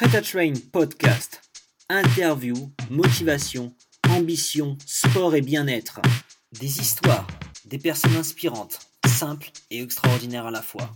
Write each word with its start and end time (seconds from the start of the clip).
Prêt 0.00 0.16
à 0.16 0.22
Train 0.22 0.54
podcast. 0.72 1.42
Interview, 1.90 2.54
motivation, 2.88 3.74
ambition, 4.08 4.78
sport 4.86 5.34
et 5.34 5.42
bien-être. 5.42 6.00
Des 6.58 6.80
histoires, 6.80 7.26
des 7.66 7.76
personnes 7.76 8.16
inspirantes, 8.16 8.78
simples 9.06 9.50
et 9.70 9.82
extraordinaires 9.82 10.46
à 10.46 10.50
la 10.50 10.62
fois. 10.62 10.88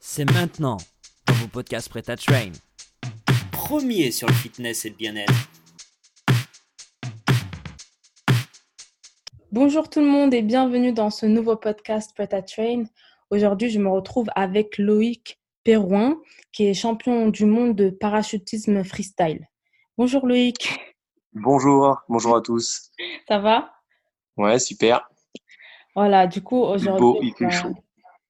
C'est 0.00 0.24
maintenant 0.24 0.78
dans 1.26 1.34
vos 1.34 1.48
podcasts 1.48 1.90
Prêt 1.90 2.08
à 2.08 2.16
Train. 2.16 2.52
Premier 3.52 4.10
sur 4.10 4.26
le 4.26 4.32
fitness 4.32 4.86
et 4.86 4.88
le 4.88 4.96
bien-être. 4.96 5.50
Bonjour 9.52 9.90
tout 9.90 10.00
le 10.00 10.06
monde 10.06 10.32
et 10.32 10.40
bienvenue 10.40 10.94
dans 10.94 11.10
ce 11.10 11.26
nouveau 11.26 11.56
podcast 11.56 12.12
Prêt 12.14 12.32
à 12.32 12.40
Train. 12.40 12.84
Aujourd'hui, 13.28 13.68
je 13.68 13.78
me 13.78 13.90
retrouve 13.90 14.28
avec 14.34 14.78
Loïc 14.78 15.38
Perrouin, 15.64 16.20
qui 16.52 16.66
est 16.66 16.74
champion 16.74 17.28
du 17.28 17.46
monde 17.46 17.74
de 17.74 17.88
parachutisme 17.88 18.84
freestyle. 18.84 19.48
Bonjour 19.96 20.26
Loïc. 20.26 20.78
Bonjour, 21.32 22.02
bonjour 22.10 22.36
à 22.36 22.42
tous. 22.42 22.90
Ça 23.26 23.38
va? 23.38 23.72
Ouais, 24.36 24.58
super. 24.58 25.08
Voilà, 25.96 26.26
du 26.26 26.42
coup, 26.42 26.60
aujourd'hui. 26.60 27.18
Il, 27.22 27.28
il 27.28 27.34
fait 27.34 27.50
chaud. 27.50 27.74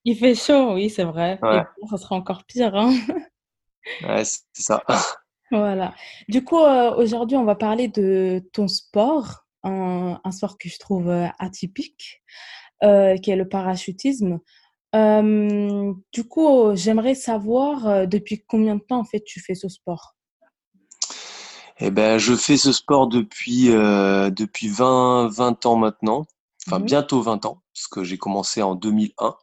Il 0.04 0.16
fait 0.16 0.34
chaud, 0.36 0.74
oui, 0.74 0.90
c'est 0.90 1.02
vrai. 1.02 1.40
Ouais. 1.42 1.64
Et 1.82 1.88
ça 1.88 1.96
sera 1.96 2.14
encore 2.14 2.44
pire. 2.44 2.76
Hein 2.76 2.94
ouais, 4.04 4.24
c'est 4.24 4.44
ça. 4.52 4.84
voilà. 5.50 5.92
Du 6.28 6.44
coup, 6.44 6.60
euh, 6.60 6.94
aujourd'hui, 6.94 7.36
on 7.36 7.44
va 7.44 7.56
parler 7.56 7.88
de 7.88 8.48
ton 8.52 8.68
sport, 8.68 9.44
un, 9.64 10.20
un 10.22 10.30
sport 10.30 10.56
que 10.56 10.68
je 10.68 10.78
trouve 10.78 11.08
euh, 11.08 11.26
atypique, 11.40 12.22
euh, 12.84 13.16
qui 13.16 13.32
est 13.32 13.36
le 13.36 13.48
parachutisme. 13.48 14.38
Euh, 14.94 15.92
du 16.12 16.24
coup, 16.24 16.74
j'aimerais 16.74 17.14
savoir 17.14 17.86
euh, 17.88 18.06
depuis 18.06 18.44
combien 18.46 18.76
de 18.76 18.80
temps 18.82 19.00
en 19.00 19.04
fait 19.04 19.22
tu 19.24 19.40
fais 19.40 19.54
ce 19.54 19.68
sport? 19.68 20.14
Eh 21.80 21.90
ben, 21.90 22.18
je 22.18 22.34
fais 22.36 22.56
ce 22.56 22.72
sport 22.72 23.08
depuis 23.08 23.70
euh, 23.70 24.30
depuis 24.30 24.68
20 24.68 25.28
20 25.28 25.66
ans 25.66 25.76
maintenant, 25.76 26.24
enfin 26.66 26.78
Mhm. 26.78 26.86
bientôt 26.86 27.20
20 27.22 27.44
ans, 27.46 27.62
parce 27.74 27.88
que 27.88 28.04
j'ai 28.04 28.16
commencé 28.18 28.62
en 28.62 28.76
2001, 28.76 29.34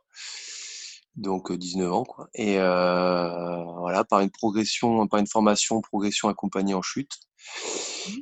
donc 1.15 1.51
euh, 1.51 1.57
19 1.57 1.91
ans 1.91 2.03
quoi. 2.05 2.29
Et 2.33 2.55
voilà, 2.57 4.03
par 4.09 4.21
une 4.21 4.31
progression, 4.31 5.07
par 5.07 5.19
une 5.19 5.27
formation, 5.27 5.81
progression 5.81 6.29
accompagnée 6.29 6.73
en 6.73 6.81
chute, 6.81 7.11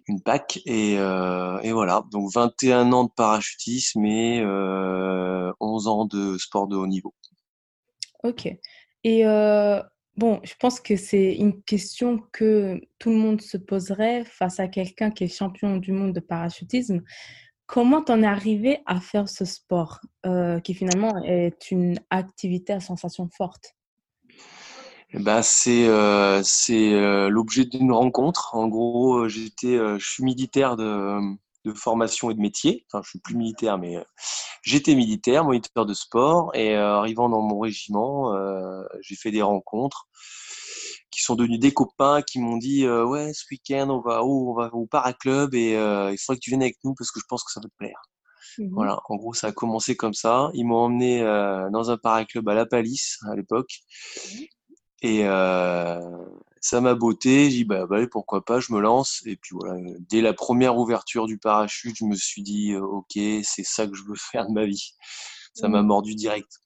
une 0.07 0.21
PAC, 0.21 0.59
et 0.65 0.93
et 0.95 1.71
voilà, 1.73 2.03
donc 2.11 2.31
21 2.33 2.91
ans 2.93 3.03
de 3.05 3.11
parachutisme 3.15 4.05
et 4.05 4.41
euh, 4.41 5.51
11 5.59 5.87
ans 5.87 6.05
de 6.05 6.37
sport 6.37 6.67
de 6.67 6.75
haut 6.75 6.87
niveau. 6.87 7.13
Ok. 8.23 8.47
Et 9.03 9.23
bon, 10.17 10.39
je 10.43 10.53
pense 10.59 10.79
que 10.79 10.95
c'est 10.95 11.35
une 11.35 11.61
question 11.63 12.21
que 12.31 12.81
tout 12.99 13.09
le 13.09 13.15
monde 13.15 13.41
se 13.41 13.57
poserait 13.57 14.25
face 14.25 14.59
à 14.59 14.67
quelqu'un 14.67 15.11
qui 15.11 15.23
est 15.23 15.27
champion 15.33 15.77
du 15.77 15.91
monde 15.91 16.13
de 16.13 16.19
parachutisme. 16.19 17.01
Comment 17.65 18.01
t'en 18.01 18.23
es 18.23 18.27
arrivé 18.27 18.79
à 18.85 18.99
faire 18.99 19.29
ce 19.29 19.45
sport 19.45 20.01
qui 20.63 20.73
finalement 20.73 21.23
est 21.23 21.71
une 21.71 21.99
activité 22.09 22.73
à 22.73 22.79
sensation 22.79 23.29
forte? 23.29 23.75
Ben 25.13 25.41
c'est 25.41 25.87
euh, 25.87 27.29
l'objet 27.29 27.65
d'une 27.65 27.91
rencontre. 27.91 28.53
En 28.53 28.67
gros, 28.67 29.27
j'étais, 29.27 29.77
je 29.77 30.05
suis 30.05 30.23
militaire 30.23 30.75
de, 30.75 31.19
de 31.73 31.77
formation 31.77 32.29
et 32.29 32.35
de 32.35 32.39
métier. 32.39 32.85
Enfin, 32.87 33.01
je 33.03 33.09
suis 33.09 33.19
plus 33.19 33.35
militaire, 33.35 33.77
mais 33.77 33.97
euh, 33.97 34.03
j'étais 34.63 34.95
militaire, 34.95 35.43
moniteur 35.43 35.85
de 35.85 35.93
sport. 35.93 36.51
Et 36.55 36.75
euh, 36.75 36.97
arrivant 36.97 37.29
dans 37.29 37.41
mon 37.41 37.59
régiment, 37.59 38.33
euh, 38.33 38.83
j'ai 39.01 39.15
fait 39.15 39.31
des 39.31 39.41
rencontres 39.41 40.07
qui 41.11 41.21
sont 41.21 41.35
devenus 41.35 41.59
des 41.59 41.73
copains 41.73 42.21
qui 42.21 42.39
m'ont 42.39 42.57
dit 42.57 42.87
ouais 42.87 43.33
ce 43.33 43.43
week-end 43.49 43.89
on 43.89 43.99
va 43.99 44.23
au 44.23 44.51
on 44.51 44.53
va 44.53 44.69
au 44.73 44.85
paraclub 44.85 45.55
et 45.55 45.71
il 45.71 46.17
faudrait 46.19 46.37
que 46.37 46.43
tu 46.43 46.51
viennes 46.51 46.61
avec 46.61 46.77
nous 46.83 46.93
parce 46.93 47.09
que 47.09 47.19
je 47.19 47.25
pense 47.27 47.43
que 47.43 47.51
ça 47.51 47.59
va 47.59 47.67
te 47.67 47.73
plaire. 47.77 47.99
Mhm. 48.57 48.69
Voilà, 48.73 48.99
en 49.07 49.15
gros 49.15 49.33
ça 49.33 49.47
a 49.47 49.51
commencé 49.51 49.95
comme 49.95 50.13
ça. 50.13 50.49
Ils 50.53 50.65
m'ont 50.65 50.77
emmené 50.77 51.21
euh, 51.21 51.69
dans 51.71 51.91
un 51.91 51.97
paraclub 51.97 52.47
à 52.49 52.53
La 52.53 52.65
Palisse 52.65 53.19
à 53.29 53.35
l'époque. 53.35 53.79
Et 55.01 55.21
euh, 55.23 55.99
ça 56.61 56.81
m'a 56.81 56.95
botté, 56.95 57.45
j'ai 57.49 57.57
dit 57.59 57.63
bah, 57.65 57.85
bah 57.87 57.97
allez, 57.97 58.07
pourquoi 58.07 58.43
pas, 58.45 58.59
je 58.59 58.73
me 58.73 58.79
lance. 58.81 59.21
Et 59.25 59.35
puis 59.37 59.55
voilà, 59.55 59.79
dès 60.09 60.21
la 60.21 60.33
première 60.33 60.77
ouverture 60.77 61.27
du 61.27 61.37
parachute, 61.37 61.95
je 61.97 62.05
me 62.05 62.15
suis 62.15 62.43
dit 62.43 62.73
euh, 62.73 62.81
ok, 62.81 63.13
c'est 63.43 63.63
ça 63.65 63.87
que 63.87 63.95
je 63.95 64.03
veux 64.03 64.15
faire 64.31 64.47
de 64.47 64.53
ma 64.53 64.65
vie. 64.65 64.93
Ça 65.53 65.67
m'a 65.69 65.81
Mhm. 65.81 65.87
mordu 65.87 66.15
direct. 66.15 66.61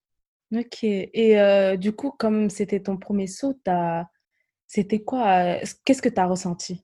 Ok. 0.56 0.84
Et 0.84 1.40
euh, 1.40 1.76
du 1.78 1.92
coup, 1.94 2.12
comme 2.12 2.50
c'était 2.50 2.82
ton 2.82 2.98
premier 2.98 3.28
saut, 3.28 3.56
c'était 4.68 5.02
quoi? 5.04 5.28
euh, 5.62 5.66
Qu'est-ce 5.86 6.02
que 6.02 6.10
tu 6.10 6.20
as 6.20 6.26
ressenti? 6.28 6.84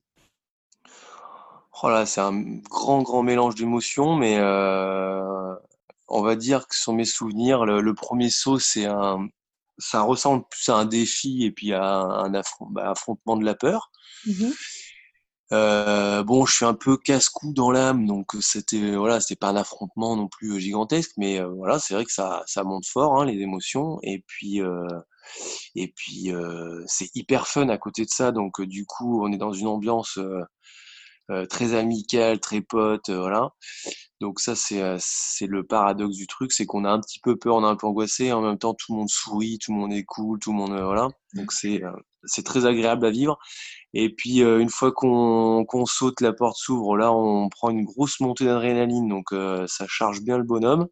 Oh 1.82 1.88
c'est 2.04 2.20
un 2.20 2.42
grand 2.70 3.02
grand 3.02 3.22
mélange 3.22 3.54
d'émotions, 3.54 4.14
mais 4.16 4.36
euh, 4.38 5.54
on 6.08 6.22
va 6.22 6.36
dire 6.36 6.66
que 6.68 6.74
sur 6.76 6.92
mes 6.92 7.04
souvenirs, 7.06 7.64
le, 7.64 7.80
le 7.80 7.94
premier 7.94 8.28
saut, 8.30 8.58
c'est 8.58 8.84
un, 8.86 9.28
ça 9.80 10.02
ressemble 10.02 10.44
plus 10.50 10.68
à 10.68 10.76
un 10.76 10.84
défi 10.84 11.44
et 11.44 11.50
puis 11.52 11.72
à 11.74 11.84
un 11.84 12.34
affront- 12.34 12.68
bah, 12.70 12.90
affrontement 12.90 13.36
de 13.36 13.44
la 13.44 13.54
peur. 13.54 13.90
Mhm. 14.26 14.52
Euh, 15.52 16.22
bon, 16.22 16.46
je 16.46 16.54
suis 16.54 16.64
un 16.64 16.74
peu 16.74 16.96
casse-cou 16.96 17.52
dans 17.52 17.72
l'âme, 17.72 18.06
donc 18.06 18.34
c'était 18.40 18.94
voilà, 18.94 19.20
c'était 19.20 19.34
pas 19.34 19.48
un 19.48 19.56
affrontement 19.56 20.14
non 20.16 20.28
plus 20.28 20.60
gigantesque, 20.60 21.10
mais 21.16 21.40
euh, 21.40 21.48
voilà, 21.48 21.80
c'est 21.80 21.94
vrai 21.94 22.04
que 22.04 22.12
ça 22.12 22.42
ça 22.46 22.62
monte 22.62 22.86
fort 22.86 23.20
hein, 23.20 23.24
les 23.26 23.40
émotions 23.40 23.98
et 24.02 24.22
puis 24.28 24.62
euh, 24.62 24.86
et 25.74 25.92
puis 25.96 26.32
c'est 26.86 27.10
hyper 27.16 27.48
fun 27.48 27.68
à 27.68 27.78
côté 27.78 28.04
de 28.04 28.10
ça, 28.10 28.30
donc 28.32 28.60
du 28.62 28.86
coup 28.86 29.24
on 29.24 29.32
est 29.32 29.38
dans 29.38 29.52
une 29.52 29.66
ambiance 29.66 30.18
très 31.48 31.74
amicale, 31.74 32.40
très 32.40 32.60
pote, 32.60 33.10
voilà. 33.10 33.50
Donc 34.20 34.38
ça 34.40 34.54
c'est 34.54 34.82
euh, 34.82 34.96
c'est 35.00 35.46
le 35.46 35.64
paradoxe 35.64 36.16
du 36.16 36.26
truc, 36.26 36.52
c'est 36.52 36.66
qu'on 36.66 36.84
a 36.84 36.90
un 36.90 37.00
petit 37.00 37.20
peu 37.20 37.36
peur, 37.36 37.56
on 37.56 37.64
est 37.64 37.68
un 37.68 37.76
peu 37.76 37.86
angoissé, 37.86 38.26
et 38.26 38.32
en 38.32 38.42
même 38.42 38.58
temps 38.58 38.74
tout 38.74 38.92
le 38.92 38.98
monde 38.98 39.08
sourit, 39.08 39.58
tout 39.58 39.72
le 39.72 39.78
monde 39.78 39.92
est 39.92 40.04
cool, 40.04 40.38
tout 40.38 40.52
le 40.52 40.58
monde 40.58 40.72
euh, 40.72 40.84
voilà. 40.84 41.08
Donc 41.34 41.52
c'est 41.52 41.82
euh, 41.82 41.92
c'est 42.24 42.44
très 42.44 42.66
agréable 42.66 43.06
à 43.06 43.10
vivre. 43.10 43.38
Et 43.94 44.14
puis 44.14 44.42
euh, 44.42 44.60
une 44.60 44.68
fois 44.68 44.92
qu'on 44.92 45.86
saute, 45.86 46.20
la 46.20 46.32
porte 46.32 46.56
s'ouvre, 46.56 46.96
là 46.96 47.12
on 47.12 47.48
prend 47.48 47.70
une 47.70 47.84
grosse 47.84 48.20
montée 48.20 48.44
d'adrénaline, 48.44 49.08
donc 49.08 49.32
euh, 49.32 49.66
ça 49.66 49.86
charge 49.88 50.20
bien 50.20 50.36
le 50.36 50.44
bonhomme. 50.44 50.86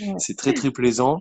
Ouais. 0.00 0.14
C'est 0.18 0.36
très 0.36 0.52
très 0.52 0.70
plaisant. 0.70 1.20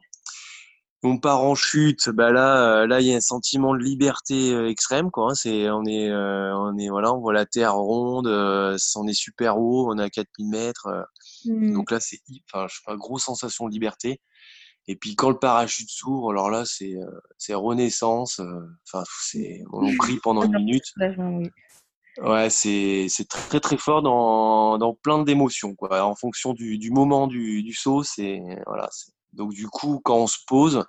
On 1.02 1.18
part 1.18 1.44
en 1.44 1.56
chute, 1.56 2.10
bah 2.10 2.32
là, 2.32 2.82
euh, 2.82 2.88
là 2.88 3.00
il 3.00 3.08
y 3.08 3.14
a 3.14 3.16
un 3.18 3.22
sentiment 3.22 3.74
de 3.74 3.80
liberté 3.80 4.54
euh, 4.54 4.68
extrême, 4.70 5.12
quoi. 5.12 5.32
hein. 5.32 5.34
C'est, 5.36 5.70
on 5.70 5.86
est, 5.86 6.10
euh, 6.10 6.54
on 6.58 6.78
est, 6.78 6.90
voilà, 6.90 7.14
on 7.14 7.20
voit 7.22 7.32
la 7.34 7.46
terre 7.46 7.76
ronde, 7.76 8.28
euh, 8.28 8.78
on 8.98 9.08
est 9.08 9.14
super 9.14 9.58
haut, 9.60 9.90
on 9.90 9.98
est 9.98 10.04
à 10.04 10.10
4000 10.10 10.50
mètres. 10.50 10.88
euh, 10.88 11.02
Mhm. 11.46 11.74
donc 11.74 11.92
là, 11.92 12.00
c'est, 12.02 12.20
enfin, 12.52 12.68
je 12.68 12.76
sais 12.76 12.82
pas, 12.86 12.98
grosse 12.98 13.24
sensation 13.24 13.68
de 13.68 13.72
liberté. 13.72 14.20
Et 14.88 14.96
puis 14.98 15.16
quand 15.16 15.30
le 15.30 15.40
parachute 15.40 15.90
s'ouvre, 15.90 16.32
alors 16.32 16.50
là, 16.50 16.66
c'est, 16.66 16.96
euh, 16.96 17.06
c'est 17.38 17.54
renaissance. 17.54 18.40
euh, 18.42 18.60
Enfin, 18.92 19.04
c'est, 19.22 19.64
on 19.72 19.96
crie 20.00 20.18
pendant 20.22 20.44
une 20.44 20.52
minute. 20.66 20.84
Oui. 20.98 21.50
Ouais, 22.18 22.50
c'est 22.50 23.06
c'est 23.08 23.30
très 23.30 23.62
très 23.62 23.78
fort 23.78 24.02
dans 24.02 24.78
dans 24.78 24.94
plein 24.94 25.24
d'émotions 25.24 25.74
quoi. 25.76 26.04
En 26.04 26.16
fonction 26.16 26.54
du 26.54 26.78
du 26.78 26.92
moment 26.92 27.28
du 27.28 27.64
du 27.64 27.74
saut, 27.74 28.04
c'est 28.04 28.42
voilà. 28.68 28.90
c'est- 28.92 29.14
Donc 29.34 29.54
du 29.54 29.68
coup, 29.68 30.02
quand 30.04 30.18
on 30.18 30.28
se 30.28 30.38
pose, 30.48 30.86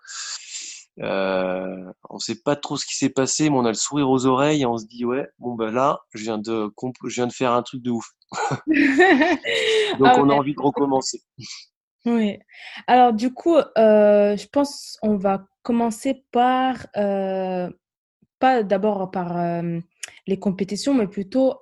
euh, 1.00 1.92
on 2.10 2.18
sait 2.18 2.40
pas 2.42 2.56
trop 2.56 2.76
ce 2.76 2.84
qui 2.84 2.96
s'est 2.96 3.10
passé, 3.10 3.48
mais 3.48 3.56
on 3.56 3.64
a 3.64 3.68
le 3.68 3.74
sourire 3.74 4.10
aux 4.10 4.26
oreilles 4.26 4.62
et 4.62 4.66
on 4.66 4.76
se 4.76 4.86
dit 4.86 5.04
ouais, 5.04 5.28
bon 5.38 5.54
bah 5.54 5.70
là, 5.70 6.00
je 6.12 6.22
viens 6.22 6.38
de 6.38 6.70
je 7.04 7.14
viens 7.14 7.26
de 7.26 7.32
faire 7.32 7.52
un 7.52 7.62
truc 7.62 7.82
de 7.82 7.90
ouf. 7.90 8.06
Donc 8.66 10.08
Ah 10.08 10.16
on 10.18 10.28
a 10.28 10.34
envie 10.34 10.54
de 10.54 10.60
recommencer. 10.60 11.22
Oui. 12.06 12.38
Alors, 12.86 13.12
du 13.12 13.32
coup, 13.32 13.56
euh, 13.56 14.36
je 14.36 14.46
pense 14.48 14.98
on 15.02 15.16
va 15.16 15.44
commencer 15.62 16.24
par, 16.32 16.86
euh, 16.96 17.70
pas 18.38 18.62
d'abord 18.62 19.10
par 19.10 19.62
les 20.26 20.38
compétitions, 20.38 20.94
mais 20.94 21.06
plutôt, 21.06 21.60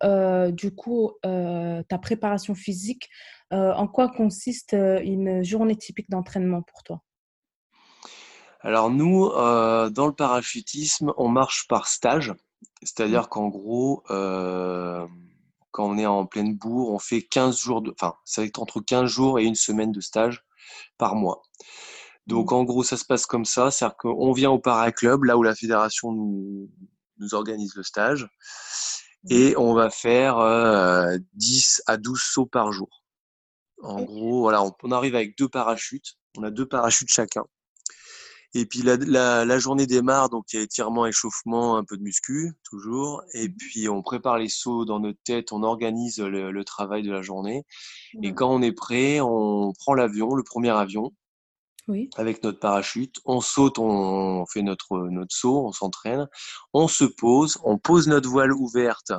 du 0.51 0.75
coup, 0.75 1.13
ta 1.23 1.99
préparation 2.01 2.55
physique. 2.55 3.09
Euh, 3.53 3.73
en 3.75 3.89
quoi 3.89 4.09
consiste 4.09 4.75
euh, 4.75 5.01
une 5.03 5.43
journée 5.43 5.77
typique 5.77 6.11
d'entraînement 6.11 6.63
pour 6.63 6.83
toi? 6.83 7.03
Alors 8.61 8.91
nous, 8.91 9.27
euh, 9.27 9.89
dans 9.91 10.07
le 10.07 10.13
parachutisme, 10.13 11.13
on 11.17 11.29
marche 11.29 11.67
par 11.69 11.87
stage, 11.89 12.31
Mhm. 12.31 12.37
c'est-à-dire 12.83 13.29
qu'en 13.29 13.49
gros, 13.49 14.03
euh, 14.11 15.07
quand 15.71 15.87
on 15.89 15.99
est 15.99 16.07
en 16.07 16.27
pleine 16.27 16.55
bourre, 16.57 16.93
on 16.93 16.99
fait 16.99 17.23
15 17.23 17.59
jours 17.59 17.83
de, 17.83 17.93
enfin, 17.93 18.15
ça 18.25 18.41
va 18.43 18.47
être 18.47 18.59
entre 18.61 18.81
15 18.81 19.09
jours 19.11 19.39
et 19.39 19.45
une 19.45 19.55
semaine 19.55 19.93
de 19.93 20.01
stage 20.01 20.45
par 20.99 21.15
mois. 21.15 21.43
Donc 22.27 22.53
Mhm. 22.53 22.59
en 22.59 22.65
gros, 22.65 22.83
ça 22.83 22.97
se 22.97 23.05
passe 23.05 23.27
comme 23.27 23.45
ça, 23.45 23.71
c'est-à-dire 23.71 23.97
qu'on 23.97 24.33
vient 24.33 24.51
au 24.51 24.59
paraclub, 24.59 25.25
là 25.25 25.37
où 25.39 25.43
la 25.43 25.55
fédération 25.55 26.13
nous, 26.13 26.69
nous 27.19 27.35
organise 27.35 27.75
le 27.77 27.83
stage, 27.85 28.29
Mhm. 29.25 29.31
et 29.39 29.57
on 29.57 29.75
va 29.75 29.91
faire 29.91 30.39
euh, 30.39 31.17
10 31.35 31.83
à 31.87 31.97
12 31.97 32.23
sauts 32.23 32.47
par 32.47 32.73
jour. 32.73 32.98
En 33.83 34.03
gros, 34.03 34.41
voilà, 34.41 34.63
on, 34.63 34.73
on 34.83 34.93
arrive 34.93 35.15
avec 35.15 35.37
deux 35.39 35.49
parachutes, 35.49 36.17
on 36.37 36.43
a 36.43 36.51
deux 36.51 36.67
parachutes 36.67 37.11
chacun. 37.11 37.45
Et 38.55 38.65
puis 38.65 38.81
la, 38.81 38.97
la, 38.97 39.45
la, 39.45 39.59
journée 39.59 39.87
démarre, 39.87 40.31
donc 40.31 40.47
il 40.53 40.57
y 40.57 40.59
a 40.59 40.63
étirement, 40.63 41.05
échauffement, 41.05 41.77
un 41.77 41.85
peu 41.85 41.99
de 41.99 42.03
muscu, 42.03 42.55
toujours. 42.65 43.23
Et 43.35 43.49
mmh. 43.49 43.55
puis 43.59 43.89
on 43.89 44.03
prépare 44.03 44.39
les 44.39 44.49
sauts 44.49 44.87
dans 44.87 45.01
notre 45.01 45.19
tête, 45.23 45.53
on 45.53 45.63
organise 45.63 46.19
le, 46.19 46.51
le 46.51 46.65
travail 46.65 47.03
de 47.03 47.13
la 47.13 47.21
journée. 47.21 47.65
Et 48.23 48.33
quand 48.33 48.51
on 48.51 48.63
est 48.63 48.73
prêt, 48.73 49.21
on 49.21 49.73
prend 49.79 49.93
l'avion, 49.93 50.35
le 50.35 50.43
premier 50.45 50.71
avion, 50.71 51.13
oui. 51.89 52.09
avec 52.17 52.43
notre 52.43 52.59
parachute. 52.59 53.17
On 53.27 53.41
saute, 53.43 53.79
on 53.79 54.47
fait 54.47 54.63
notre, 54.63 55.09
notre 55.11 55.35
saut, 55.35 55.67
on 55.67 55.73
s'entraîne. 55.73 56.27
On 56.73 56.89
se 56.89 57.05
pose, 57.05 57.59
on 57.65 57.79
pose 57.79 58.09
notre 58.09 58.31
voile 58.31 58.53
ouverte 58.53 59.13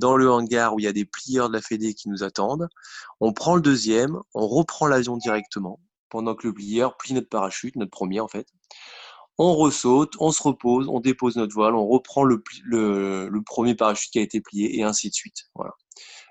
dans 0.00 0.16
le 0.16 0.30
hangar 0.30 0.74
où 0.74 0.80
il 0.80 0.84
y 0.84 0.88
a 0.88 0.92
des 0.92 1.04
plieurs 1.04 1.48
de 1.48 1.54
la 1.54 1.62
Fédé 1.62 1.94
qui 1.94 2.08
nous 2.08 2.24
attendent. 2.24 2.68
On 3.20 3.32
prend 3.32 3.54
le 3.54 3.62
deuxième, 3.62 4.18
on 4.34 4.48
reprend 4.48 4.86
l'avion 4.86 5.16
directement 5.16 5.78
pendant 6.08 6.34
que 6.34 6.48
le 6.48 6.52
plieur 6.52 6.96
plie 6.96 7.14
notre 7.14 7.28
parachute, 7.28 7.76
notre 7.76 7.92
premier 7.92 8.18
en 8.18 8.26
fait 8.26 8.48
on 9.42 9.54
ressaute, 9.54 10.12
on 10.18 10.32
se 10.32 10.42
repose, 10.42 10.86
on 10.88 11.00
dépose 11.00 11.36
notre 11.36 11.54
voile, 11.54 11.74
on 11.74 11.86
reprend 11.86 12.24
le, 12.24 12.42
le, 12.62 13.40
premier 13.42 13.74
parachute 13.74 14.12
qui 14.12 14.18
a 14.18 14.22
été 14.22 14.42
plié 14.42 14.78
et 14.78 14.82
ainsi 14.82 15.08
de 15.08 15.14
suite. 15.14 15.46
Voilà. 15.54 15.72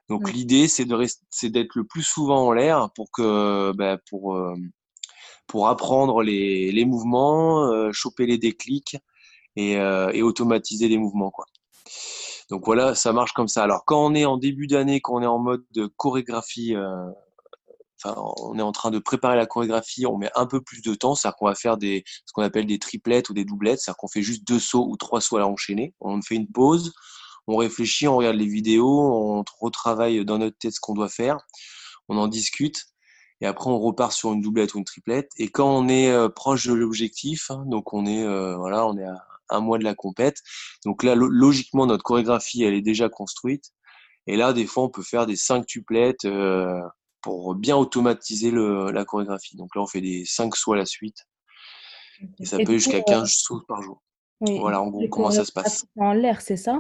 Donc 0.10 0.32
l'idée 0.32 0.68
c'est 0.68 0.86
de 0.86 1.08
c'est 1.32 1.50
d'être 1.50 1.74
le 1.74 1.86
plus 1.86 2.04
souvent 2.04 2.48
en 2.48 2.52
l'air 2.52 2.92
pour 2.96 3.10
que 3.12 3.72
bah, 3.76 3.98
pour 4.10 4.36
euh, 4.36 4.56
pour 5.48 5.70
apprendre 5.70 6.22
les, 6.22 6.72
les 6.72 6.86
mouvements, 6.86 7.72
euh, 7.72 7.92
choper 7.92 8.28
les 8.28 8.38
déclics 8.38 8.98
et, 9.56 9.78
euh, 9.78 10.12
et, 10.14 10.22
automatiser 10.22 10.88
les 10.88 11.00
mouvements 11.00 11.32
quoi. 11.32 11.46
Donc 12.50 12.66
voilà, 12.66 12.96
ça 12.96 13.14
marche 13.14 13.34
comme 13.34 13.48
ça. 13.48 13.64
Alors 13.64 13.86
quand 13.86 14.04
on 14.06 14.16
est 14.16 14.26
en 14.26 14.38
début 14.38 14.68
d'année, 14.68 15.02
quand 15.02 15.16
on 15.16 15.22
est 15.22 15.28
en 15.28 15.40
mode 15.40 15.64
de 15.72 15.86
chorégraphie 15.86 16.76
on 18.06 18.58
est 18.58 18.62
en 18.62 18.72
train 18.72 18.92
de 18.92 19.00
préparer 19.00 19.36
la 19.36 19.46
chorégraphie, 19.46 20.06
on 20.06 20.18
met 20.18 20.32
un 20.36 20.46
peu 20.46 20.62
plus 20.62 20.82
de 20.82 20.94
temps, 20.94 21.16
c'est-à-dire 21.16 21.38
qu'on 21.38 21.48
va 21.48 21.56
faire 21.56 21.78
des, 21.78 22.04
ce 22.26 22.34
qu'on 22.34 22.44
appelle 22.44 22.66
des 22.66 22.80
triplettes 22.80 23.30
ou 23.30 23.34
des 23.34 23.46
doublettes, 23.46 23.80
c'est-à-dire 23.80 23.98
qu'on 23.98 24.08
fait 24.08 24.22
juste 24.22 24.48
deux 24.48 24.60
sauts 24.60 24.88
ou 24.88 24.98
trois 24.98 25.22
sauts 25.22 25.38
à 25.38 25.42
l'enchaîner. 25.42 25.94
On 26.00 26.22
fait 26.22 26.36
une 26.36 26.48
pause, 26.48 26.94
on 27.48 27.58
réfléchit, 27.58 28.08
on 28.08 28.18
regarde 28.18 28.38
les 28.38 28.48
vidéos, 28.48 29.00
on 29.02 29.44
retravaille 29.60 30.24
dans 30.26 30.38
notre 30.38 30.58
tête 30.58 30.74
ce 30.74 30.80
qu'on 30.80 30.94
doit 30.94 31.10
faire, 31.10 31.38
on 32.08 32.18
en 32.18 32.28
discute, 32.28 32.86
et 33.42 33.46
après 33.46 33.70
on 33.70 33.80
repart 33.80 34.12
sur 34.12 34.32
une 34.34 34.42
doublette 34.42 34.74
ou 34.76 34.80
une 34.80 34.86
triplette. 34.86 35.32
Et 35.38 35.50
quand 35.50 35.70
on 35.70 35.88
est 35.88 36.10
euh, 36.10 36.30
proche 36.30 36.68
de 36.68 36.74
l'objectif, 36.74 37.52
hein, 37.52 37.64
donc 37.68 37.94
on 37.94 38.06
est, 38.06 38.24
euh, 38.24 38.56
voilà, 38.56 38.86
on 38.88 38.98
est 38.98 39.06
à 39.06 39.18
un 39.50 39.60
mois 39.60 39.78
de 39.78 39.84
la 39.84 39.96
compète, 39.96 40.38
donc 40.86 41.04
là 41.04 41.16
logiquement 41.16 41.86
notre 41.86 42.04
chorégraphie 42.04 42.64
elle 42.64 42.74
est 42.74 42.82
déjà 42.82 43.10
construite. 43.10 43.72
Et 44.28 44.36
là, 44.36 44.54
des 44.54 44.68
fois, 44.68 44.84
on 44.84 44.90
peut 44.90 45.02
faire 45.02 45.26
des 45.26 45.36
cinq 45.36 45.66
tuplettes, 45.66 46.26
euh, 46.26 46.80
pour 47.22 47.56
bien 47.56 47.76
automatiser 47.76 48.52
le, 48.52 48.92
la 48.92 49.06
chorégraphie. 49.06 49.58
Donc 49.58 49.76
là, 49.76 49.82
on 49.82 49.88
fait 49.88 50.02
des 50.02 50.24
5 50.26 50.56
sauts 50.56 50.74
à 50.74 50.78
la 50.78 50.86
suite. 50.86 51.26
Et 52.40 52.46
ça 52.46 52.58
peut 52.58 52.74
jusqu'à 52.74 53.02
15 53.02 53.24
euh, 53.24 53.26
sauts 53.28 53.62
par 53.68 53.82
jour. 53.82 54.02
Voilà, 54.42 54.82
en 54.82 54.88
gros, 54.88 55.08
comment 55.10 55.32
ça 55.32 55.44
se 55.44 55.52
passe. 55.52 55.86
En 55.98 56.14
l'air, 56.14 56.42
c'est 56.42 56.58
ça? 56.58 56.80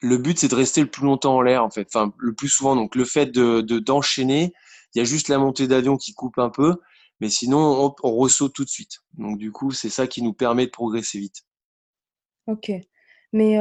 Le 0.00 0.16
but, 0.16 0.38
c'est 0.38 0.48
de 0.48 0.54
rester 0.54 0.80
le 0.80 0.90
plus 0.90 1.04
longtemps 1.04 1.36
en 1.36 1.42
l'air, 1.42 1.64
en 1.64 1.70
fait. 1.70 1.88
Enfin, 1.92 2.12
le 2.18 2.34
plus 2.34 2.48
souvent. 2.48 2.76
Donc, 2.76 2.94
le 2.94 3.04
fait 3.04 3.26
de 3.26 3.60
d'enchaîner, 3.60 4.52
il 4.94 4.98
y 4.98 5.00
a 5.00 5.04
juste 5.04 5.28
la 5.28 5.38
montée 5.38 5.66
d'avion 5.68 5.96
qui 5.96 6.14
coupe 6.14 6.38
un 6.38 6.50
peu. 6.50 6.76
Mais 7.20 7.30
sinon, 7.30 7.58
on, 7.58 7.94
on 8.02 8.16
ressaute 8.16 8.52
tout 8.52 8.64
de 8.64 8.70
suite. 8.70 8.98
Donc, 9.14 9.38
du 9.38 9.50
coup, 9.50 9.72
c'est 9.72 9.90
ça 9.90 10.06
qui 10.06 10.22
nous 10.22 10.32
permet 10.32 10.66
de 10.66 10.70
progresser 10.70 11.18
vite. 11.18 11.44
Ok. 12.48 12.72
Mais 13.32 13.56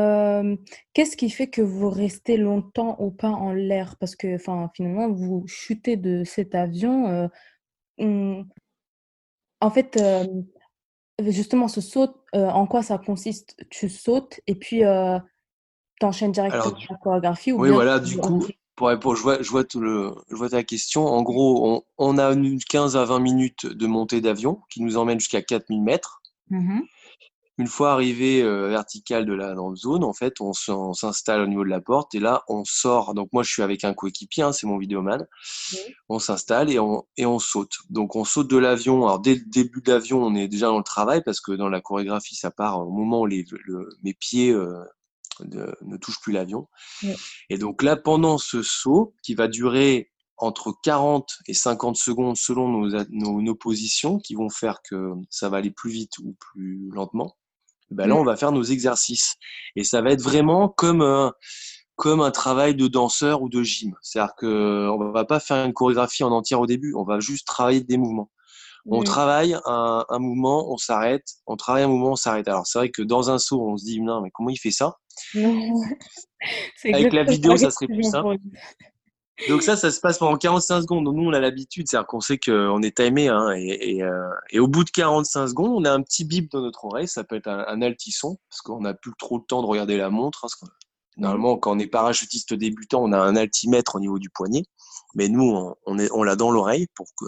qu'est-ce 0.94 1.18
qui 1.18 1.30
fait 1.30 1.48
que 1.48 1.62
vous 1.62 1.90
restez 1.90 2.38
longtemps 2.38 2.96
ou 3.00 3.12
pas 3.12 3.30
en 3.30 3.52
l'air? 3.52 3.98
Parce 4.00 4.16
que 4.16 4.36
enfin, 4.36 4.72
finalement, 4.74 5.12
vous 5.12 5.44
chutez 5.46 5.98
de 5.98 6.24
cet 6.24 6.56
avion, 6.56 7.30
en 8.00 9.70
fait, 9.70 10.02
justement 11.20 11.68
ce 11.68 11.82
saut, 11.82 12.16
en 12.34 12.66
quoi 12.66 12.82
ça 12.82 12.98
consiste? 12.98 13.58
Tu 13.70 13.90
sautes 13.90 14.40
et 14.48 14.56
puis, 14.56 14.84
tu 16.00 16.06
enchaînes 16.06 16.32
directement 16.32 16.78
la 16.90 16.98
chorégraphie 16.98 17.52
ou 17.52 17.60
oui, 17.60 17.70
voilà, 17.70 18.00
du 18.00 18.18
coup, 18.18 18.48
pour 18.76 19.16
je 19.16 19.22
vois 19.22 19.42
je 19.42 19.50
vois 19.50 19.66
tout 19.66 19.82
le 19.82 20.16
je 20.30 20.36
vois 20.36 20.50
ta 20.52 20.64
question. 20.64 21.08
En 21.08 21.24
gros, 21.24 21.68
on 21.68 21.84
on 21.98 22.18
a 22.18 22.32
une 22.32 22.60
15 22.60 22.96
à 22.96 23.04
20 23.04 23.20
minutes 23.20 23.66
de 23.66 23.86
montée 23.86 24.22
d'avion 24.22 24.62
qui 24.70 24.82
nous 24.82 24.96
emmène 24.96 25.20
jusqu'à 25.20 25.42
4000 25.42 25.84
mètres. 25.84 26.22
Mmh 26.50 26.80
une 27.60 27.68
fois 27.68 27.92
arrivé 27.92 28.44
euh, 28.44 28.68
vertical 28.70 29.26
de 29.26 29.34
la 29.34 29.56
dans 29.56 29.76
zone, 29.76 30.04
en 30.04 30.14
fait, 30.14 30.42
on 30.42 30.54
s'installe 30.54 31.42
au 31.42 31.48
niveau 31.48 31.64
de 31.64 31.70
la 31.70 31.82
porte 31.82 32.14
et 32.14 32.20
là, 32.20 32.44
on 32.48 32.64
sort. 32.66 33.16
Donc 33.16 33.30
moi, 33.34 33.42
je 33.42 33.52
suis 33.52 33.64
avec 33.64 33.84
un 33.84 33.94
coéquipier, 33.94 34.44
hein, 34.44 34.52
c'est 34.52 34.68
mon 34.68 34.78
vidéoman. 34.78 35.26
On 36.08 36.20
s'installe 36.20 36.70
et 36.70 36.78
on 36.78 37.06
et 37.18 37.26
on 37.26 37.40
saute. 37.40 37.78
Donc 37.90 38.16
on 38.16 38.26
saute 38.26 38.50
de 38.50 38.58
l'avion. 38.58 39.06
Alors 39.06 39.20
dès 39.20 39.36
le 39.36 39.42
début 39.46 39.82
de 39.82 39.92
l'avion, 39.92 40.24
on 40.24 40.36
est 40.36 40.48
déjà 40.48 40.68
dans 40.68 40.78
le 40.78 40.84
travail 40.84 41.24
parce 41.24 41.42
que 41.42 41.52
dans 41.52 41.70
la 41.70 41.82
chorégraphie, 41.82 42.36
ça 42.36 42.52
part 42.52 42.80
au 42.80 42.92
moment 42.92 43.22
où 43.22 43.26
les, 43.26 43.44
mes 44.04 44.14
pieds 44.14 44.52
euh, 44.52 44.84
ne 45.44 45.98
touchent 45.98 46.22
plus 46.22 46.34
l'avion. 46.34 46.68
Et 47.50 47.58
donc 47.58 47.82
là, 47.82 47.96
pendant 47.96 48.38
ce 48.38 48.62
saut 48.62 49.16
qui 49.24 49.34
va 49.34 49.48
durer 49.48 50.12
entre 50.38 50.76
40 50.84 51.40
et 51.48 51.56
50 51.56 51.96
secondes 51.96 52.38
selon 52.38 52.68
nos, 52.68 53.04
nos, 53.10 53.42
nos, 53.42 53.56
positions 53.56 54.20
qui 54.20 54.36
vont 54.36 54.50
faire 54.50 54.82
que 54.88 55.14
ça 55.32 55.50
va 55.50 55.58
aller 55.58 55.72
plus 55.72 55.90
vite 55.90 56.20
ou 56.20 56.36
plus 56.40 56.92
lentement 56.92 57.36
ben 57.92 58.08
là, 58.08 58.16
on 58.16 58.24
va 58.24 58.36
faire 58.36 58.52
nos 58.52 58.64
exercices. 58.64 59.36
Et 59.76 59.84
ça 59.84 60.02
va 60.02 60.12
être 60.12 60.22
vraiment 60.22 60.70
comme 60.70 61.02
un, 61.02 61.34
comme 61.96 62.22
un 62.22 62.32
travail 62.32 62.76
de 62.76 62.88
danseur 62.88 63.42
ou 63.42 63.50
de 63.50 63.64
gym. 63.64 63.96
C'est-à-dire 64.02 64.36
que 64.36 64.90
on 64.90 65.12
va 65.12 65.26
pas 65.26 65.40
faire 65.40 65.66
une 65.66 65.74
chorégraphie 65.74 66.24
en 66.24 66.32
entière 66.32 66.60
au 66.60 66.68
début, 66.68 66.94
on 66.96 67.04
va 67.04 67.20
juste 67.20 67.48
travailler 67.48 67.82
des 67.82 67.98
mouvements. 67.98 68.30
On 68.90 69.04
travaille 69.04 69.54
un, 69.66 70.06
un, 70.08 70.20
mouvement, 70.20 70.72
on 70.72 70.78
s'arrête, 70.78 71.26
on 71.46 71.58
travaille 71.58 71.84
un 71.84 71.90
mouvement, 71.90 72.12
on 72.12 72.16
s'arrête. 72.16 72.48
Alors 72.48 72.66
c'est 72.66 72.80
vrai 72.80 72.90
que 72.90 73.02
dans 73.02 73.30
un 73.30 73.38
saut, 73.38 73.62
on 73.62 73.76
se 73.76 73.84
dit 73.84 74.00
non 74.00 74.22
mais 74.22 74.32
comment 74.32 74.50
il 74.50 74.58
fait 74.58 74.72
ça? 74.72 74.96
Avec 76.86 77.12
la 77.12 77.24
vidéo, 77.24 77.58
ça 77.58 77.70
serait 77.70 77.88
plus 77.88 78.04
simple. 78.04 78.38
Donc 79.50 79.62
ça, 79.62 79.78
ça 79.78 79.92
se 79.92 80.00
passe 80.00 80.18
pendant 80.18 80.36
45 80.36 80.82
secondes. 80.82 81.06
Donc 81.06 81.16
nous, 81.16 81.28
on 81.28 81.34
a 81.34 81.40
l'habitude, 81.40 81.88
c'est-à-dire 81.88 82.08
qu'on 82.08 82.20
sait 82.20 82.40
qu'on 82.40 82.82
est 82.82 82.98
timé. 82.98 83.28
Hein, 83.28 83.54
et, 83.56 83.98
et, 83.98 84.04
euh, 84.04 84.30
et, 84.50 84.60
au 84.60 84.68
bout 84.68 84.84
de 84.84 84.90
45 84.90 85.50
secondes, 85.50 85.72
on 85.76 85.86
a 85.86 85.92
un 85.92 86.02
petit 86.02 86.26
bip 86.26 86.52
dans 86.52 86.62
notre 86.62 86.86
oreille. 86.86 87.08
Ça 87.08 87.24
peut 87.24 87.36
être 87.36 87.48
un, 87.48 87.66
un 87.68 87.82
altisson, 87.82 88.38
parce 88.50 88.62
qu'on 88.62 88.82
n'a 88.82 88.94
plus 88.94 89.12
trop 89.20 89.38
le 89.38 89.44
temps 89.44 89.62
de 89.62 89.68
regarder 89.68 89.98
la 89.98 90.10
montre. 90.10 90.46
Hein, 90.46 90.68
normalement, 91.18 91.58
quand 91.58 91.76
on 91.76 91.80
est 91.80 91.88
parachutiste 91.88 92.54
débutant, 92.54 93.04
on 93.04 93.12
a 93.12 93.20
un 93.20 93.36
altimètre 93.36 93.96
au 93.96 94.00
niveau 94.00 94.18
du 94.18 94.30
poignet. 94.30 94.64
Mais 95.14 95.30
nous, 95.30 95.44
on, 95.44 95.76
on, 95.86 96.00
est, 96.00 96.12
on 96.12 96.24
l'a 96.24 96.36
dans 96.36 96.52
l'oreille 96.52 96.88
pour 96.96 97.08
que. 97.18 97.26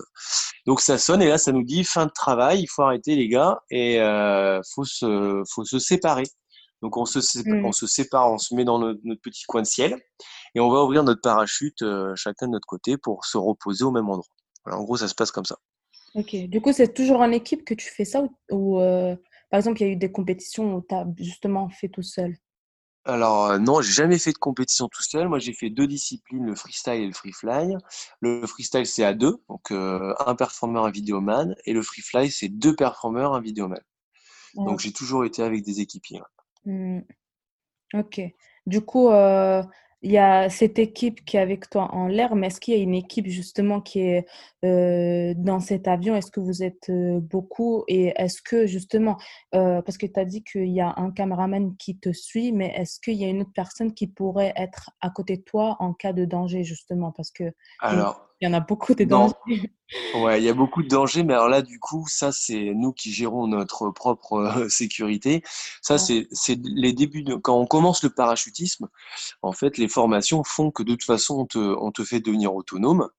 Donc 0.66 0.82
ça 0.82 0.98
sonne 0.98 1.22
et 1.22 1.28
là, 1.28 1.38
ça 1.38 1.52
nous 1.52 1.64
dit 1.64 1.84
fin 1.84 2.06
de 2.06 2.12
travail. 2.12 2.62
Il 2.62 2.68
faut 2.68 2.84
arrêter 2.84 3.16
les 3.16 3.28
gars 3.28 3.60
et 3.70 4.02
euh, 4.02 4.62
faut 4.74 4.84
se, 4.84 5.44
faut 5.54 5.64
se 5.64 5.80
séparer. 5.80 6.26
Donc 6.82 6.98
on 6.98 7.06
se, 7.06 7.20
mmh. 7.20 7.66
on 7.66 7.72
se 7.72 7.88
sépare, 7.88 8.32
on 8.32 8.38
se 8.38 8.56
met 8.56 8.64
dans 8.64 8.80
notre, 8.80 9.00
notre, 9.04 9.22
petit 9.22 9.44
coin 9.48 9.62
de 9.62 9.68
ciel 9.68 10.00
et 10.56 10.60
on 10.60 10.70
va 10.70 10.84
ouvrir 10.84 11.04
notre 11.04 11.22
parachute 11.22 11.82
euh, 11.82 12.16
chacun 12.16 12.48
de 12.48 12.54
notre 12.54 12.68
côté 12.68 12.98
pour 12.98 13.26
se 13.26 13.38
reposer 13.38 13.84
au 13.84 13.92
même 13.92 14.10
endroit. 14.10 14.26
Voilà, 14.66 14.80
en 14.80 14.84
gros, 14.84 14.98
ça 14.98 15.08
se 15.08 15.16
passe 15.16 15.32
comme 15.32 15.46
ça. 15.46 15.58
Ok. 16.16 16.36
Du 16.48 16.62
coup, 16.62 16.74
c'est 16.74 16.94
toujours 16.94 17.22
en 17.22 17.32
équipe 17.32 17.64
que 17.64 17.74
tu 17.74 17.88
fais 17.90 18.06
ça 18.06 18.24
ou, 18.52 18.80
euh, 18.80 19.16
par 19.50 19.60
exemple, 19.60 19.82
il 19.82 19.88
y 19.88 19.90
a 19.90 19.94
eu 19.94 19.96
des 19.96 20.12
compétitions 20.12 20.76
où 20.76 20.86
tu 20.88 20.96
as 20.96 21.06
justement 21.18 21.70
fait 21.70 21.90
tout 21.90 22.04
seul? 22.04 22.36
Alors 23.06 23.46
euh, 23.46 23.58
non, 23.60 23.82
j'ai 23.82 23.94
jamais 23.94 24.20
fait 24.20 24.34
de 24.34 24.38
compétition 24.38 24.88
tout 24.88 25.02
seul. 25.02 25.30
Moi, 25.30 25.40
j'ai 25.40 25.54
fait 25.54 25.70
deux 25.70 25.88
disciplines, 25.88 26.46
le 26.46 26.56
freestyle 26.56 27.02
et 27.02 27.08
le 27.08 27.14
free 27.14 27.32
fly. 27.32 27.76
Le 28.20 28.46
freestyle, 28.46 28.86
c'est 28.86 29.04
à 29.04 29.14
deux, 29.14 29.38
donc 29.48 29.72
un 29.72 30.36
performeur, 30.36 30.86
un 30.86 30.92
vidéoman, 30.92 31.56
et 31.66 31.74
le 31.74 31.82
free 31.82 32.02
fly, 32.02 32.30
c'est 32.30 32.50
deux 32.50 32.76
performeurs, 32.76 33.34
un 33.34 33.42
vidéoman. 33.42 33.80
Donc 34.56 34.80
j'ai 34.80 34.92
toujours 34.92 35.26
été 35.26 35.44
avec 35.44 35.64
des 35.64 35.80
équipiers. 35.80 36.22
Mmh. 36.66 37.00
Ok. 37.94 38.22
Du 38.66 38.82
coup, 38.82 39.10
euh, 39.10 39.64
il 40.02 40.12
y 40.12 40.18
a 40.18 40.50
cette 40.50 40.80
équipe 40.80 41.26
qui 41.26 41.38
est 41.38 41.40
avec 41.40 41.70
toi 41.70 41.94
en 41.94 42.08
l'air, 42.08 42.36
mais 42.36 42.48
est-ce 42.48 42.60
qu'il 42.60 42.74
y 42.74 42.80
a 42.80 42.82
une 42.82 42.96
équipe 42.96 43.28
justement 43.28 43.82
qui 43.82 44.02
est 44.02 44.26
euh, 44.64 45.34
dans 45.38 45.60
cet 45.60 45.88
avion? 45.88 46.16
Est-ce 46.16 46.32
que 46.32 46.40
vous 46.40 46.64
êtes 46.64 46.90
euh, 46.90 47.20
beaucoup? 47.20 47.84
Et 47.88 48.14
est-ce 48.16 48.42
que 48.42 48.66
justement, 48.66 49.18
parce 49.52 49.98
que 49.98 50.06
tu 50.06 50.20
as 50.20 50.26
dit 50.26 50.44
qu'il 50.44 50.70
y 50.70 50.82
a 50.82 50.94
un 50.98 51.12
caméraman 51.12 51.76
qui 51.78 51.98
te 51.98 52.12
suit, 52.12 52.52
mais 52.52 52.74
est-ce 52.76 53.00
qu'il 53.00 53.16
y 53.16 53.26
a 53.26 53.28
une 53.28 53.42
autre 53.42 53.54
personne 53.54 53.94
qui 53.94 54.08
pourrait 54.08 54.54
être 54.56 54.92
à 55.02 55.10
côté 55.10 55.38
de 55.38 55.44
toi 55.44 55.76
en 55.80 55.94
cas 55.94 56.14
de 56.14 56.26
danger 56.26 56.64
justement? 56.64 57.12
Parce 57.12 57.32
que 57.32 57.52
Alors, 57.80 58.29
il 58.42 58.48
y 58.48 58.48
en 58.48 58.54
a 58.54 58.60
beaucoup 58.60 58.96
de 58.96 59.04
dangers. 59.04 59.36
Ouais, 60.16 60.40
il 60.42 60.46
y 60.46 60.50
a 60.50 60.54
beaucoup 60.56 60.82
de 60.82 60.88
dangers, 60.88 61.24
mais 61.24 61.34
alors 61.34 61.50
là, 61.50 61.62
du 61.62 61.80
coup, 61.80 62.06
ça, 62.08 62.32
c'est 62.32 62.72
nous 62.74 62.94
qui 62.94 63.12
gérons 63.12 63.48
notre 63.48 63.90
propre 63.90 64.34
euh, 64.34 64.70
sécurité. 64.70 65.44
Ça, 65.82 65.98
c'est 65.98 66.28
les 66.64 66.94
débuts 66.94 67.24
de 67.24 67.36
quand 67.36 67.58
on 67.58 67.66
commence 67.66 68.04
le 68.04 68.10
parachutisme. 68.10 68.88
En 69.42 69.52
fait, 69.52 69.78
les 69.78 69.88
formations 69.88 70.44
font 70.44 70.72
que 70.72 70.84
de 70.84 70.92
toute 70.92 71.04
façon, 71.04 71.40
on 71.40 71.46
te, 71.46 71.60
on 71.60 71.92
te 71.92 72.04
fait 72.04 72.20
devenir 72.20 72.54
autonome. 72.54 73.10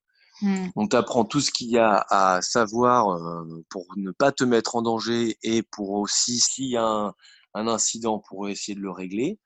Mmh. 0.42 0.68
On 0.74 0.86
t'apprend 0.86 1.26
tout 1.26 1.40
ce 1.40 1.50
qu'il 1.50 1.68
y 1.68 1.76
a 1.76 2.06
à 2.08 2.40
savoir 2.40 3.10
euh, 3.10 3.62
pour 3.68 3.84
ne 3.96 4.10
pas 4.10 4.32
te 4.32 4.42
mettre 4.42 4.74
en 4.74 4.80
danger 4.80 5.36
et 5.42 5.62
pour 5.62 5.90
aussi 5.90 6.40
s'il 6.40 6.70
y 6.70 6.78
a 6.78 6.84
un, 6.86 7.14
un 7.54 7.68
incident 7.68 8.22
pour 8.28 8.48
essayer 8.48 8.74
de 8.74 8.80
le 8.80 8.90
régler. 8.90 9.38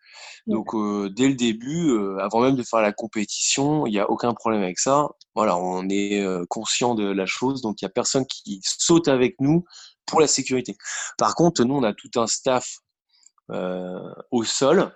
Donc 0.47 0.75
euh, 0.75 1.11
dès 1.11 1.29
le 1.29 1.35
début, 1.35 1.91
euh, 1.91 2.19
avant 2.19 2.41
même 2.41 2.57
de 2.57 2.63
faire 2.63 2.81
la 2.81 2.93
compétition, 2.93 3.87
il 3.87 3.91
n'y 3.93 3.99
a 3.99 4.11
aucun 4.11 4.33
problème 4.35 4.63
avec 4.63 4.79
ça. 4.79 5.09
Voilà, 5.35 5.57
on 5.57 5.89
est 5.89 6.21
euh, 6.21 6.45
conscient 6.49 6.95
de 6.95 7.05
la 7.05 7.27
chose, 7.27 7.63
donc 7.63 7.81
il 7.81 7.85
n'y 7.85 7.89
a 7.89 7.93
personne 7.93 8.27
qui 8.27 8.61
saute 8.63 9.09
avec 9.09 9.37
nous 9.41 9.65
pour 10.07 10.21
la 10.21 10.27
sécurité. 10.27 10.77
Par 11.19 11.35
contre, 11.35 11.65
nous, 11.65 11.75
on 11.75 11.83
a 11.83 11.95
tout 11.95 12.11
un 12.17 12.27
staff 12.27 12.79
au 14.31 14.45
sol 14.45 14.91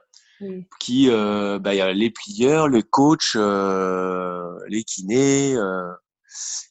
qui, 0.81 1.09
bah, 1.09 1.75
y 1.75 1.81
a 1.81 1.93
les 1.93 2.11
plieurs, 2.11 2.69
le 2.69 2.83
coach, 2.83 3.37
les 3.37 4.85
kinés, 4.85 5.57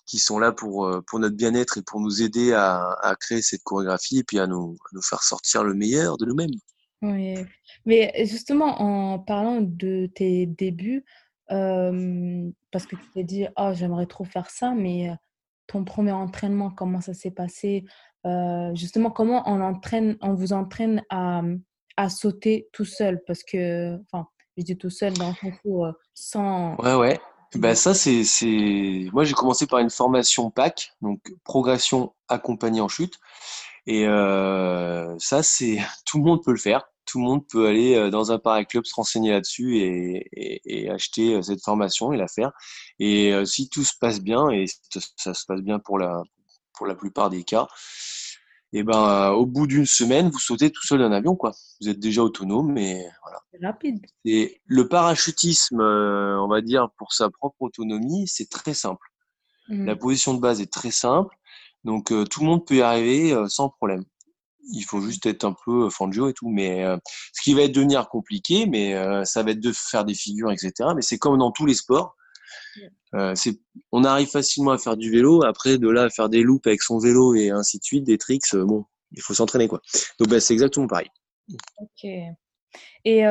qui 0.06 0.20
sont 0.20 0.40
là 0.40 0.52
pour, 0.52 1.02
pour 1.08 1.20
notre 1.20 1.36
bien-être 1.36 1.78
et 1.78 1.82
pour 1.82 2.00
nous 2.00 2.22
aider 2.22 2.54
à, 2.54 2.92
à, 3.02 3.16
créer 3.16 3.42
cette 3.42 3.64
chorégraphie 3.64 4.20
et 4.20 4.24
puis 4.24 4.40
à 4.40 4.48
nous, 4.48 4.78
à 4.86 4.90
nous 4.94 5.02
faire 5.02 5.24
sortir 5.24 5.64
le 5.64 5.74
meilleur 5.74 6.18
de 6.18 6.26
nous-mêmes. 6.26 6.52
Oui, 7.02 7.36
mais 7.86 8.12
justement, 8.26 8.82
en 8.82 9.20
parlant 9.20 9.62
de 9.62 10.10
tes 10.14 10.46
débuts, 10.46 11.06
parce 11.48 12.86
que 12.86 12.96
tu 12.96 13.12
t'es 13.14 13.24
dit, 13.24 13.48
oh, 13.56 13.72
j'aimerais 13.74 14.08
trop 14.08 14.26
faire 14.26 14.50
ça, 14.50 14.74
mais 14.76 15.12
ton 15.68 15.84
premier 15.84 16.12
entraînement, 16.12 16.72
comment 16.72 17.02
ça 17.02 17.14
s'est 17.14 17.32
passé? 17.32 17.86
Justement, 18.74 19.12
comment 19.12 19.44
on, 19.46 19.62
entraîne, 19.62 20.18
on 20.22 20.34
vous 20.34 20.54
entraîne 20.54 21.04
à, 21.10 21.42
à 21.98 22.10
sauter 22.10 22.68
tout 22.74 22.86
seul 22.86 23.22
Parce 23.26 23.44
que, 23.44 23.98
enfin, 24.12 24.28
je 24.58 24.64
dis 24.64 24.78
tout 24.78 24.90
seul 24.90 25.14
dans 25.14 25.30
le 25.30 25.36
sens 25.36 25.54
où 25.66 25.86
sans. 26.14 26.76
Ouais, 26.78 26.96
ouais. 26.96 27.20
Ben 27.56 27.75
ça, 27.75 27.94
c'est, 27.94 28.24
c'est... 28.24 29.08
Moi, 29.13 29.24
j'ai 29.24 29.34
commencé 29.34 29.68
par 29.68 29.80
une 29.80 29.89
formation 29.89 30.51
PAC, 30.51 30.92
donc 31.01 31.22
progression 31.44 32.13
accompagnée 32.27 32.82
en 32.82 32.88
chute. 32.88 33.16
Et 33.86 34.06
euh, 34.06 35.16
ça, 35.18 35.44
c'est 35.44 35.77
tout 36.06 36.18
le 36.18 36.25
monde 36.25 36.44
peut 36.44 36.51
le 36.51 36.58
faire. 36.58 36.84
Tout 37.06 37.20
le 37.20 37.24
monde 37.24 37.48
peut 37.48 37.68
aller 37.68 37.96
euh, 37.96 38.10
dans 38.10 38.34
un 38.34 38.38
pareil 38.38 38.66
club 38.66 38.86
se 38.86 38.94
renseigner 38.94 39.32
là-dessus 39.32 39.77
et, 39.77 40.27
et, 40.34 40.84
et, 40.84 40.89
acheter 40.89 41.36
euh, 41.36 41.42
cette 41.42 41.63
formation 41.63 42.12
et 42.12 42.18
la 42.18 42.27
faire. 42.27 42.51
Et 43.00 43.32
euh, 43.34 43.46
si 43.46 43.70
tout 43.70 43.86
se 43.86 43.94
passe 43.98 44.20
bien, 44.20 44.50
et 44.50 44.66
ça 45.16 45.34
se 45.34 45.46
passe 45.46 45.62
bien 45.62 45.80
pour 45.80 46.00
la, 46.00 46.22
pour 46.74 46.86
la 46.86 46.96
plupart 46.96 47.30
des 47.30 47.44
cas, 47.46 47.68
et 48.77 48.84
ben 48.84 49.31
au 49.31 49.46
bout 49.46 49.67
d'une 49.67 49.86
semaine, 49.86 50.29
vous 50.29 50.39
sautez 50.39 50.72
tout 50.72 50.86
seul 50.86 51.00
d'un 51.00 51.12
avion, 51.12 51.36
quoi. 51.36 51.51
Vous 51.81 51.89
êtes 51.89 52.00
déjà 52.00 52.24
autonome, 52.24 52.72
mais 52.72 53.05
voilà. 53.24 53.39
C'est 53.51 53.65
rapide. 53.65 54.05
Et 54.25 54.62
le 54.65 54.88
parachutisme, 54.88 55.81
on 55.81 56.48
va 56.48 56.62
dire 56.62 56.89
pour 56.98 57.13
sa 57.13 57.29
propre 57.29 57.62
autonomie, 57.62 58.27
c'est 58.27 58.50
très 58.50 58.74
simple. 58.74 59.07
Mmh. 59.69 59.86
La 59.86 59.96
position 59.96 60.34
de 60.34 60.39
base 60.39 60.62
est 60.62 60.72
très 60.72 60.91
simple. 60.91 61.36
Donc 61.88 62.12
euh, 62.12 62.25
tout 62.25 62.41
le 62.41 62.48
monde 62.48 62.65
peut 62.65 62.75
y 62.75 62.81
arriver 62.81 63.31
euh, 63.31 63.48
sans 63.48 63.69
problème. 63.69 64.03
Il 64.74 64.84
faut 64.84 65.00
juste 65.00 65.25
être 65.25 65.46
un 65.46 65.55
peu 65.65 65.86
euh, 65.86 65.89
fangio 65.89 66.27
et 66.27 66.34
tout. 66.34 66.50
Mais 66.50 66.84
ce 67.34 67.41
qui 67.41 67.53
va 67.53 67.62
être 67.62 67.72
devenir 67.72 68.10
compliqué, 68.10 68.65
mais 68.65 68.93
ça 69.25 69.41
va 69.41 69.51
être 69.51 69.62
de 69.62 69.72
faire 69.72 70.03
des 70.03 70.13
figures, 70.13 70.51
etc. 70.51 70.74
Mais 70.96 71.01
c'est 71.01 71.17
comme 71.17 71.38
dans 71.38 71.51
tous 71.51 71.65
les 71.65 71.74
sports. 71.74 72.17
On 73.91 74.03
arrive 74.03 74.27
facilement 74.27 74.72
à 74.72 74.77
faire 74.77 74.98
du 74.98 75.12
vélo. 75.12 75.43
Après, 75.43 75.77
de 75.77 75.89
là 75.89 76.03
à 76.03 76.10
faire 76.10 76.29
des 76.29 76.43
loops 76.43 76.67
avec 76.67 76.81
son 76.81 77.00
vélo 77.00 77.36
et 77.36 77.50
ainsi 77.50 77.79
de 77.79 77.84
suite, 77.84 78.03
des 78.03 78.17
tricks, 78.17 78.55
bon, 78.55 78.86
il 79.12 79.22
faut 79.22 79.34
s'entraîner 79.34 79.67
quoi. 79.67 79.81
Donc 80.19 80.29
bah, 80.29 80.39
c'est 80.39 80.53
exactement 80.53 80.88
pareil. 80.88 81.10
Ok. 81.79 82.10
Et 83.05 83.24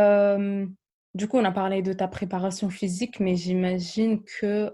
du 1.14 1.28
coup, 1.28 1.38
on 1.38 1.44
a 1.44 1.52
parlé 1.52 1.82
de 1.82 1.92
ta 1.92 2.08
préparation 2.08 2.70
physique, 2.70 3.20
mais 3.20 3.36
j'imagine 3.36 4.22
que 4.40 4.72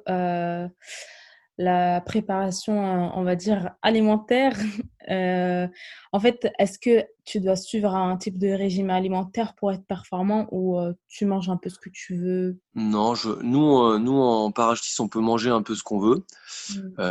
la 1.58 2.00
préparation, 2.00 3.16
on 3.16 3.22
va 3.22 3.36
dire, 3.36 3.70
alimentaire. 3.82 4.56
Euh, 5.10 5.66
en 6.12 6.20
fait, 6.20 6.48
est-ce 6.60 6.78
que 6.78 7.04
tu 7.24 7.40
dois 7.40 7.54
suivre 7.54 7.94
un 7.94 8.16
type 8.16 8.36
de 8.36 8.48
régime 8.48 8.90
alimentaire 8.90 9.54
pour 9.54 9.70
être 9.72 9.84
performant 9.86 10.48
ou 10.50 10.78
euh, 10.78 10.92
tu 11.08 11.24
manges 11.24 11.48
un 11.48 11.56
peu 11.56 11.70
ce 11.70 11.78
que 11.78 11.88
tu 11.88 12.16
veux? 12.16 12.58
Non, 12.74 13.14
je, 13.14 13.30
nous, 13.42 13.78
euh, 13.78 13.98
nous 13.98 14.16
en 14.16 14.50
parachutisme, 14.50 15.04
on 15.04 15.08
peut 15.08 15.20
manger 15.20 15.50
un 15.50 15.62
peu 15.62 15.74
ce 15.74 15.82
qu'on 15.84 16.00
veut. 16.00 16.24
Mmh. 16.70 17.02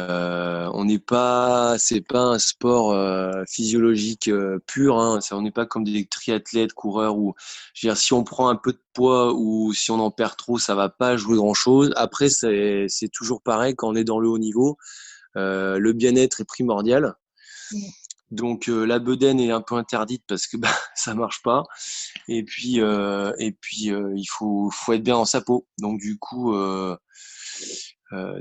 on 0.74 0.86
n'est 0.86 1.00
pas, 1.00 1.78
c'est 1.78 2.02
pas 2.02 2.22
un 2.22 2.40
sport 2.40 2.96
physiologique 3.48 4.30
pur. 4.68 5.00
Hein, 5.00 5.20
on 5.32 5.42
n'est 5.42 5.52
pas 5.52 5.66
comme 5.66 5.84
des 5.84 6.06
triathlètes, 6.06 6.74
coureurs 6.74 7.18
ou, 7.18 7.34
je 7.74 7.88
veux 7.88 7.94
dire, 7.94 7.98
si 7.98 8.14
on 8.14 8.24
prend 8.24 8.50
un 8.50 8.56
peu 8.56 8.74
de 8.74 8.82
poids 8.94 9.34
ou 9.34 9.74
si 9.74 9.92
on 9.92 10.00
en 10.00 10.12
perd 10.12 10.36
trop, 10.36 10.58
ça 10.58 10.76
va 10.76 10.90
pas 10.90 11.16
jouer 11.18 11.38
grand 11.38 11.54
chose. 11.54 11.92
Après, 11.96 12.30
c'est 12.30 13.10
toujours 13.14 13.42
pareil 13.42 13.76
quand 13.76 13.90
on 13.90 13.96
est 13.96 14.04
dans 14.04 14.20
le 14.20 14.30
haut 14.30 14.40
niveau. 14.40 14.78
le 15.36 15.92
bien-être 15.94 16.42
est 16.42 16.46
primordial. 16.46 17.16
Donc 18.32 18.70
euh, 18.70 18.86
la 18.86 19.00
bedaine 19.00 19.40
est 19.42 19.52
un 19.52 19.62
peu 19.62 19.76
interdite 19.76 20.24
parce 20.28 20.48
que 20.48 20.58
bah, 20.58 20.74
ça 20.96 21.14
marche 21.14 21.42
pas. 21.44 21.64
Et 22.28 22.44
puis 22.44 22.80
euh, 22.80 23.34
et 23.38 23.52
puis 23.52 23.92
euh, 23.92 24.14
il 24.16 24.26
faut 24.26 24.70
faut 24.72 24.94
être 24.94 25.04
bien 25.04 25.16
dans 25.16 25.26
sa 25.26 25.42
peau. 25.42 25.68
Donc 25.78 26.00
du 26.00 26.18
coup 26.18 26.56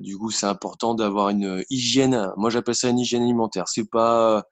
du 0.01 0.19
coup 0.19 0.31
c'est 0.31 0.47
important 0.47 0.95
d'avoir 0.95 1.29
une 1.31 1.65
hygiène. 1.71 2.33
Moi 2.37 2.51
j'appelle 2.51 2.75
ça 2.75 2.89
une 2.89 2.99
hygiène 2.99 3.23
alimentaire. 3.23 3.69
C'est 3.69 3.89
pas 3.89 4.45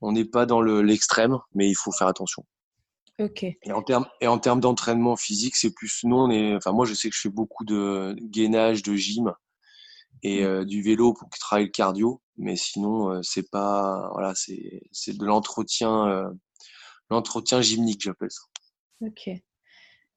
on 0.00 0.12
n'est 0.12 0.24
pas 0.24 0.46
dans 0.46 0.60
l'extrême, 0.60 1.38
mais 1.54 1.68
il 1.68 1.74
faut 1.74 1.92
faire 1.92 2.08
attention. 2.08 2.44
Ok. 3.18 3.44
Et 3.44 3.72
en 3.72 3.82
termes 3.82 4.06
et 4.20 4.26
en 4.26 4.38
termes 4.38 4.60
d'entraînement 4.60 5.16
physique, 5.16 5.56
c'est 5.56 5.72
plus 5.72 6.00
nous 6.04 6.16
on 6.16 6.30
est. 6.30 6.56
Enfin 6.56 6.72
moi 6.72 6.86
je 6.86 6.94
sais 6.94 7.10
que 7.10 7.14
je 7.14 7.20
fais 7.20 7.28
beaucoup 7.28 7.64
de 7.64 8.16
gainage, 8.20 8.82
de 8.82 8.94
gym 8.94 9.32
et 10.22 10.44
mmh. 10.44 10.64
du 10.64 10.82
vélo 10.82 11.14
pour 11.14 11.28
travailler 11.30 11.66
le 11.66 11.72
cardio. 11.72 12.20
Mais 12.36 12.56
sinon 12.56 13.22
c'est 13.22 13.50
pas 13.50 14.08
voilà 14.12 14.32
c'est 14.34 14.82
c'est 14.90 15.16
de 15.16 15.24
l'entretien 15.24 16.32
l'entretien 17.10 17.60
gymnique 17.60 18.02
j'appelle 18.02 18.30
ça. 18.30 18.42
Ok. 19.00 19.30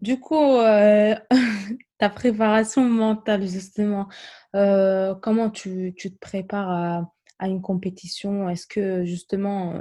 Du 0.01 0.19
coup 0.19 0.57
ta 1.97 2.09
préparation 2.09 2.83
mentale 2.83 3.47
justement 3.47 4.07
comment 4.53 5.49
tu, 5.49 5.93
tu, 5.97 6.13
te 6.13 6.19
prépares 6.19 6.69
à, 6.69 7.11
à 7.39 7.47
une 7.47 7.61
compétition? 7.61 8.49
Est-ce 8.49 8.67
que 8.67 9.05
justement 9.05 9.73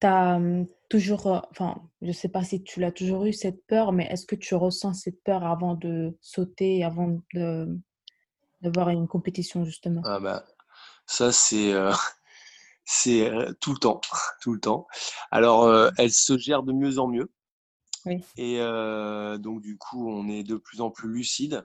tu 0.00 0.06
as 0.06 0.38
mmh, 0.38 0.66
toujours 0.88 1.46
enfin 1.50 1.82
je 2.02 2.12
sais 2.12 2.28
pas 2.28 2.44
si 2.44 2.62
tu 2.62 2.80
l'as 2.80 2.92
toujours 2.92 3.24
eu 3.26 3.32
cette 3.32 3.66
peur 3.66 3.92
mais 3.92 4.06
est-ce 4.10 4.26
que 4.26 4.36
tu 4.36 4.54
ressens 4.54 4.94
cette 4.94 5.22
peur 5.22 5.44
avant 5.44 5.74
de 5.74 6.16
sauter 6.20 6.84
avant 6.84 7.20
de 7.34 7.78
d'avoir 8.60 8.88
une 8.90 9.06
compétition 9.06 9.64
justement 9.64 10.02
ah 10.04 10.20
bah 10.20 10.44
ça, 11.08 11.32
c'est 11.32 11.72
euh, 11.72 11.92
c'est 12.84 13.28
euh, 13.28 13.52
tout 13.60 13.72
le 13.72 13.78
temps, 13.78 14.00
tout 14.40 14.52
le 14.52 14.60
temps. 14.60 14.86
Alors, 15.32 15.64
euh, 15.64 15.90
elle 15.98 16.12
se 16.12 16.38
gère 16.38 16.62
de 16.62 16.72
mieux 16.72 16.98
en 16.98 17.08
mieux. 17.08 17.32
Oui. 18.06 18.22
Et 18.36 18.58
donc, 19.40 19.60
du 19.60 19.76
coup, 19.76 20.08
on 20.10 20.28
est 20.28 20.42
de 20.42 20.56
plus 20.56 20.80
en 20.80 20.90
plus 20.90 21.10
lucide. 21.10 21.64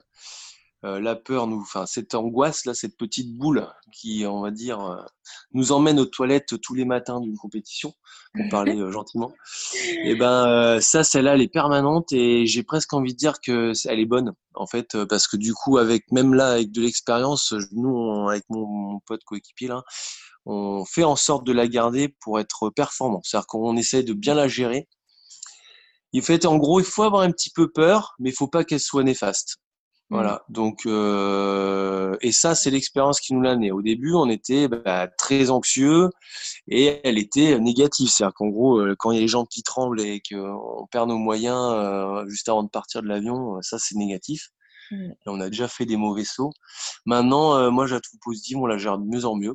La 0.84 1.16
peur, 1.16 1.46
nous, 1.46 1.60
enfin, 1.60 1.86
cette 1.86 2.14
angoisse 2.14 2.66
là, 2.66 2.74
cette 2.74 2.96
petite 2.96 3.36
boule 3.38 3.66
qui, 3.92 4.24
on 4.26 4.42
va 4.42 4.50
dire, 4.50 5.06
nous 5.52 5.72
emmène 5.72 5.98
aux 5.98 6.06
toilettes 6.06 6.60
tous 6.60 6.74
les 6.74 6.84
matins 6.84 7.20
d'une 7.20 7.36
compétition, 7.36 7.94
pour 8.34 8.48
parler 8.50 8.76
gentiment. 8.90 9.32
Et 9.84 10.02
eh 10.10 10.14
ben, 10.14 10.80
ça, 10.80 11.02
celle-là, 11.04 11.34
elle 11.34 11.42
est 11.42 11.48
permanente 11.48 12.12
et 12.12 12.46
j'ai 12.46 12.62
presque 12.62 12.92
envie 12.92 13.12
de 13.12 13.18
dire 13.18 13.40
que 13.40 13.72
elle 13.88 14.00
est 14.00 14.06
bonne, 14.06 14.34
en 14.54 14.66
fait, 14.66 15.04
parce 15.04 15.26
que 15.26 15.36
du 15.36 15.54
coup, 15.54 15.78
avec 15.78 16.10
même 16.12 16.34
là, 16.34 16.52
avec 16.52 16.70
de 16.70 16.82
l'expérience, 16.82 17.54
nous, 17.72 18.28
avec 18.28 18.44
mon, 18.48 19.00
pote 19.06 19.24
coéquipier 19.24 19.68
là, 19.68 19.82
on 20.46 20.84
fait 20.84 21.04
en 21.04 21.16
sorte 21.16 21.46
de 21.46 21.52
la 21.52 21.68
garder 21.68 22.14
pour 22.20 22.38
être 22.38 22.70
performant. 22.70 23.20
C'est-à-dire 23.22 23.46
qu'on 23.46 23.76
essaie 23.76 24.02
de 24.02 24.12
bien 24.12 24.34
la 24.34 24.48
gérer. 24.48 24.88
Il 26.12 26.22
fait, 26.22 26.46
en 26.46 26.56
gros, 26.56 26.80
il 26.80 26.86
faut 26.86 27.02
avoir 27.02 27.22
un 27.22 27.30
petit 27.30 27.50
peu 27.50 27.70
peur, 27.70 28.14
mais 28.18 28.30
il 28.30 28.36
faut 28.36 28.48
pas 28.48 28.64
qu'elle 28.64 28.80
soit 28.80 29.02
néfaste. 29.02 29.58
Voilà. 30.10 30.44
Mmh. 30.48 30.52
Donc, 30.52 30.86
euh, 30.86 32.16
et 32.20 32.32
ça, 32.32 32.54
c'est 32.54 32.70
l'expérience 32.70 33.20
qui 33.20 33.34
nous 33.34 33.40
l'a 33.40 33.52
amené. 33.52 33.72
Au 33.72 33.82
début, 33.82 34.12
on 34.14 34.28
était 34.28 34.68
bah, 34.68 35.08
très 35.08 35.50
anxieux 35.50 36.10
et 36.68 37.00
elle 37.04 37.18
était 37.18 37.58
négative. 37.58 38.08
C'est-à-dire 38.08 38.34
qu'en 38.34 38.48
gros, 38.48 38.80
euh, 38.80 38.94
quand 38.98 39.10
il 39.12 39.16
y 39.16 39.18
a 39.18 39.22
les 39.22 39.28
gens 39.28 39.44
qui 39.46 39.62
tremblent 39.62 40.00
et 40.00 40.20
qu'on 40.20 40.86
perd 40.90 41.08
nos 41.08 41.18
moyens 41.18 41.72
euh, 41.72 42.28
juste 42.28 42.48
avant 42.48 42.62
de 42.62 42.68
partir 42.68 43.02
de 43.02 43.08
l'avion, 43.08 43.60
ça, 43.62 43.78
c'est 43.78 43.96
négatif. 43.96 44.48
Mmh. 44.90 45.12
on 45.26 45.40
a 45.40 45.48
déjà 45.48 45.66
fait 45.66 45.86
des 45.86 45.96
mauvais 45.96 46.24
sauts. 46.24 46.52
Maintenant, 47.06 47.70
moi, 47.70 47.86
je 47.86 47.94
la 47.94 48.00
trouve 48.00 48.20
positive. 48.20 48.58
On 48.58 48.66
la 48.66 48.76
gère 48.76 48.98
de 48.98 49.04
mieux 49.04 49.24
en 49.24 49.34
mieux. 49.34 49.54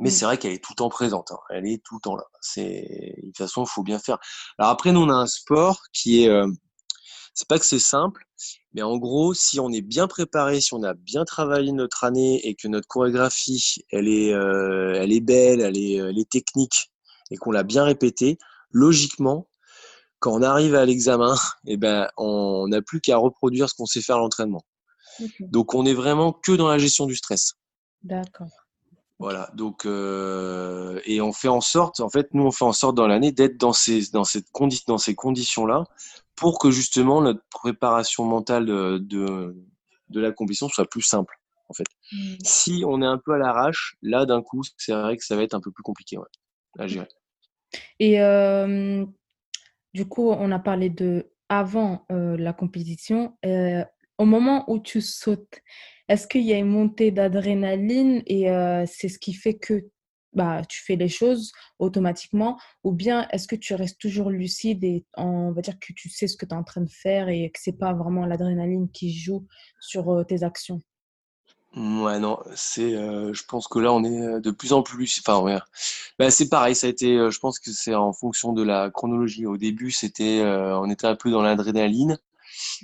Mais 0.00 0.08
mmh. 0.08 0.12
c'est 0.12 0.24
vrai 0.24 0.38
qu'elle 0.38 0.52
est 0.52 0.64
tout 0.64 0.72
le 0.72 0.76
temps 0.76 0.88
présente. 0.88 1.30
Hein. 1.32 1.38
Elle 1.50 1.66
est 1.66 1.82
tout 1.84 1.96
le 1.96 2.00
temps 2.00 2.16
là. 2.16 2.24
C'est 2.40 3.14
de 3.18 3.26
toute 3.26 3.36
façon, 3.36 3.64
il 3.64 3.68
faut 3.68 3.82
bien 3.82 3.98
faire. 3.98 4.16
Alors 4.58 4.70
après, 4.70 4.92
nous, 4.92 5.02
on 5.02 5.10
a 5.10 5.14
un 5.14 5.26
sport 5.26 5.82
qui 5.92 6.24
est 6.24 6.30
c'est 7.34 7.48
pas 7.48 7.58
que 7.58 7.66
c'est 7.66 7.78
simple, 7.78 8.24
mais 8.74 8.82
en 8.82 8.96
gros, 8.98 9.34
si 9.34 9.60
on 9.60 9.70
est 9.70 9.82
bien 9.82 10.06
préparé, 10.06 10.60
si 10.60 10.74
on 10.74 10.82
a 10.82 10.94
bien 10.94 11.24
travaillé 11.24 11.72
notre 11.72 12.04
année 12.04 12.46
et 12.46 12.54
que 12.54 12.68
notre 12.68 12.88
chorégraphie, 12.88 13.84
elle 13.90 14.08
est, 14.08 14.32
euh, 14.32 14.94
elle 14.94 15.12
est 15.12 15.20
belle, 15.20 15.60
elle 15.60 15.78
est, 15.78 15.94
elle 15.94 16.18
est 16.18 16.30
technique 16.30 16.90
et 17.30 17.36
qu'on 17.36 17.50
l'a 17.50 17.62
bien 17.62 17.84
répétée, 17.84 18.38
logiquement, 18.70 19.48
quand 20.18 20.34
on 20.34 20.42
arrive 20.42 20.74
à 20.74 20.84
l'examen, 20.84 21.34
eh 21.66 21.76
ben, 21.76 22.08
on 22.16 22.68
n'a 22.68 22.82
plus 22.82 23.00
qu'à 23.00 23.16
reproduire 23.16 23.68
ce 23.68 23.74
qu'on 23.74 23.86
sait 23.86 24.02
faire 24.02 24.16
à 24.16 24.20
l'entraînement. 24.20 24.62
Donc, 25.40 25.74
on 25.74 25.84
est 25.84 25.94
vraiment 25.94 26.32
que 26.32 26.52
dans 26.52 26.68
la 26.68 26.78
gestion 26.78 27.06
du 27.06 27.16
stress. 27.16 27.54
D'accord. 28.02 28.48
Voilà, 29.22 29.48
donc 29.54 29.86
euh, 29.86 31.00
et 31.04 31.20
on 31.20 31.32
fait 31.32 31.46
en 31.46 31.60
sorte, 31.60 32.00
en 32.00 32.08
fait, 32.08 32.34
nous 32.34 32.42
on 32.42 32.50
fait 32.50 32.64
en 32.64 32.72
sorte 32.72 32.96
dans 32.96 33.06
l'année 33.06 33.30
d'être 33.30 33.56
dans 33.56 33.72
ces 33.72 34.10
dans 34.10 34.24
cette 34.24 34.50
condi 34.50 34.82
dans 34.88 34.98
ces 34.98 35.14
conditions 35.14 35.64
là 35.64 35.84
pour 36.34 36.58
que 36.58 36.72
justement 36.72 37.20
notre 37.20 37.44
préparation 37.48 38.24
mentale 38.24 38.66
de, 38.66 38.98
de, 40.08 40.20
la 40.20 40.32
compétition 40.32 40.68
soit 40.68 40.90
plus 40.90 41.02
simple. 41.02 41.38
En 41.68 41.72
fait, 41.72 41.86
mmh. 42.10 42.34
si 42.42 42.82
on 42.84 43.00
est 43.00 43.06
un 43.06 43.16
peu 43.16 43.34
à 43.34 43.38
l'arrache, 43.38 43.94
là 44.02 44.26
d'un 44.26 44.42
coup, 44.42 44.62
c'est 44.76 44.92
vrai 44.92 45.16
que 45.16 45.24
ça 45.24 45.36
va 45.36 45.44
être 45.44 45.54
un 45.54 45.60
peu 45.60 45.70
plus 45.70 45.84
compliqué. 45.84 46.16
à 46.80 46.88
gérer. 46.88 47.06
Et 48.00 48.20
euh, 48.20 49.06
du 49.94 50.08
coup, 50.08 50.30
on 50.30 50.50
a 50.50 50.58
parlé 50.58 50.90
de 50.90 51.30
avant 51.48 52.06
euh, 52.10 52.36
la 52.36 52.52
compétition. 52.52 53.38
Au 54.18 54.24
moment 54.24 54.64
où 54.68 54.80
tu 54.80 55.00
sautes, 55.00 55.60
est-ce 56.08 56.26
qu'il 56.26 56.42
y 56.42 56.52
a 56.52 56.58
une 56.58 56.68
montée 56.68 57.10
d'adrénaline 57.10 58.22
et 58.26 58.46
c'est 58.86 59.08
ce 59.08 59.18
qui 59.18 59.34
fait 59.34 59.54
que 59.54 59.84
bah, 60.34 60.62
tu 60.68 60.82
fais 60.82 60.96
les 60.96 61.08
choses 61.08 61.52
automatiquement? 61.78 62.58
Ou 62.84 62.92
bien 62.92 63.28
est-ce 63.30 63.46
que 63.46 63.56
tu 63.56 63.74
restes 63.74 64.00
toujours 64.00 64.30
lucide 64.30 64.82
et 64.84 65.04
on 65.16 65.52
va 65.52 65.60
dire 65.60 65.78
que 65.78 65.92
tu 65.92 66.08
sais 66.08 66.26
ce 66.26 66.36
que 66.36 66.46
tu 66.46 66.54
es 66.54 66.56
en 66.56 66.64
train 66.64 66.80
de 66.80 66.90
faire 66.90 67.28
et 67.28 67.50
que 67.50 67.60
c'est 67.60 67.78
pas 67.78 67.92
vraiment 67.92 68.26
l'adrénaline 68.26 68.90
qui 68.90 69.14
joue 69.14 69.46
sur 69.80 70.24
tes 70.26 70.42
actions? 70.42 70.80
Ouais, 71.74 72.18
non, 72.18 72.38
c'est, 72.54 72.94
euh, 72.94 73.32
je 73.32 73.44
pense 73.44 73.66
que 73.66 73.78
là, 73.78 73.94
on 73.94 74.04
est 74.04 74.40
de 74.42 74.50
plus 74.50 74.74
en 74.74 74.82
plus, 74.82 75.22
enfin, 75.24 75.40
ouais. 75.42 75.58
Bah, 76.18 76.30
c'est 76.30 76.50
pareil, 76.50 76.74
ça 76.74 76.86
a 76.86 76.90
été, 76.90 77.16
je 77.30 77.38
pense 77.38 77.58
que 77.58 77.70
c'est 77.70 77.94
en 77.94 78.12
fonction 78.12 78.52
de 78.52 78.62
la 78.62 78.90
chronologie. 78.90 79.46
Au 79.46 79.56
début, 79.56 79.90
c'était, 79.90 80.42
on 80.44 80.90
était 80.90 81.06
un 81.06 81.16
peu 81.16 81.30
dans 81.30 81.40
l'adrénaline 81.40 82.18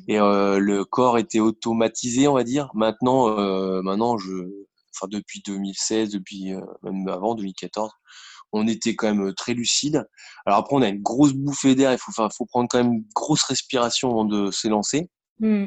et 0.09 0.19
le 0.19 0.83
corps 0.85 1.19
était 1.19 1.41
automatisé, 1.41 2.29
on 2.29 2.35
va 2.35 2.45
dire. 2.45 2.71
Maintenant, 2.75 3.37
maintenant, 3.83 4.19
je, 4.19 4.33
enfin, 4.95 5.09
depuis 5.11 5.43
2016, 5.45 6.11
depuis 6.11 6.53
même 6.83 7.09
avant 7.09 7.35
2014, 7.35 7.91
on 8.53 8.67
était 8.67 8.95
quand 8.95 9.15
même 9.15 9.35
très 9.35 9.55
lucide. 9.55 10.07
Alors 10.47 10.61
après, 10.61 10.77
on 10.77 10.83
a 10.83 10.89
une 10.89 11.03
grosse 11.03 11.33
bouffée 11.33 11.75
d'air. 11.75 11.93
Il 11.93 11.99
faut, 11.99 12.11
enfin, 12.11 12.29
faut 12.35 12.47
prendre 12.47 12.69
quand 12.71 12.83
même 12.83 12.93
une 12.93 13.05
grosse 13.15 13.45
respiration 13.45 14.11
avant 14.11 14.25
de 14.25 14.51
s'élancer. 14.51 15.11
Mmh. 15.41 15.67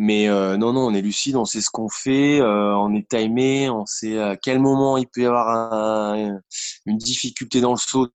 Mais 0.00 0.28
euh, 0.28 0.56
non, 0.56 0.72
non, 0.72 0.86
on 0.86 0.94
est 0.94 1.02
lucide, 1.02 1.34
on 1.34 1.44
sait 1.44 1.60
ce 1.60 1.70
qu'on 1.70 1.88
fait, 1.88 2.40
euh, 2.40 2.72
on 2.76 2.94
est 2.94 3.08
timé, 3.08 3.68
on 3.68 3.84
sait 3.84 4.16
à 4.16 4.36
quel 4.36 4.60
moment 4.60 4.96
il 4.96 5.08
peut 5.08 5.22
y 5.22 5.26
avoir 5.26 5.48
un, 5.48 6.38
une 6.86 6.98
difficulté 6.98 7.60
dans 7.60 7.72
le 7.72 7.78
saut, 7.78 8.06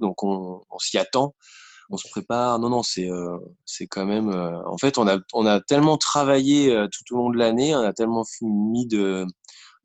donc 0.00 0.24
on, 0.24 0.64
on 0.68 0.78
s'y 0.80 0.98
attend, 0.98 1.36
on 1.90 1.96
se 1.96 2.08
prépare. 2.08 2.58
Non, 2.58 2.70
non, 2.70 2.82
c'est 2.82 3.10
euh, 3.10 3.38
c'est 3.64 3.86
quand 3.86 4.06
même. 4.06 4.28
Euh, 4.30 4.62
en 4.66 4.78
fait, 4.78 4.98
on 4.98 5.06
a 5.08 5.18
on 5.32 5.46
a 5.46 5.60
tellement 5.60 5.96
travaillé 5.98 6.72
euh, 6.72 6.88
tout 6.88 7.14
au 7.14 7.18
long 7.18 7.30
de 7.30 7.38
l'année, 7.38 7.74
on 7.74 7.80
a 7.80 7.92
tellement 7.92 8.24
mis 8.42 8.86
de 8.86 9.26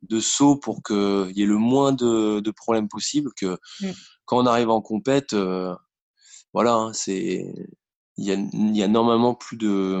de 0.02 0.20
sauts 0.20 0.56
pour 0.56 0.82
qu'il 0.82 1.32
y 1.34 1.42
ait 1.42 1.46
le 1.46 1.56
moins 1.56 1.92
de, 1.92 2.40
de 2.40 2.50
problèmes 2.50 2.88
possible 2.88 3.30
que 3.36 3.56
mmh. 3.80 3.90
quand 4.26 4.38
on 4.38 4.46
arrive 4.46 4.68
en 4.68 4.82
compète, 4.82 5.34
voilà, 6.52 6.74
hein, 6.74 6.92
c'est 6.92 7.54
il 8.18 8.24
y 8.24 8.30
a, 8.30 8.34
il 8.34 8.76
y 8.76 8.82
a 8.82 8.88
normalement 8.88 9.34
plus 9.34 9.56
de 9.56 10.00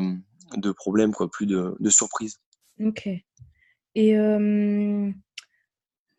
de 0.56 0.72
problèmes, 0.72 1.12
quoi, 1.12 1.30
plus 1.30 1.46
de, 1.46 1.74
de 1.80 1.90
surprises. 1.90 2.38
Ok. 2.80 3.08
Et 3.94 4.16
euh, 4.18 5.10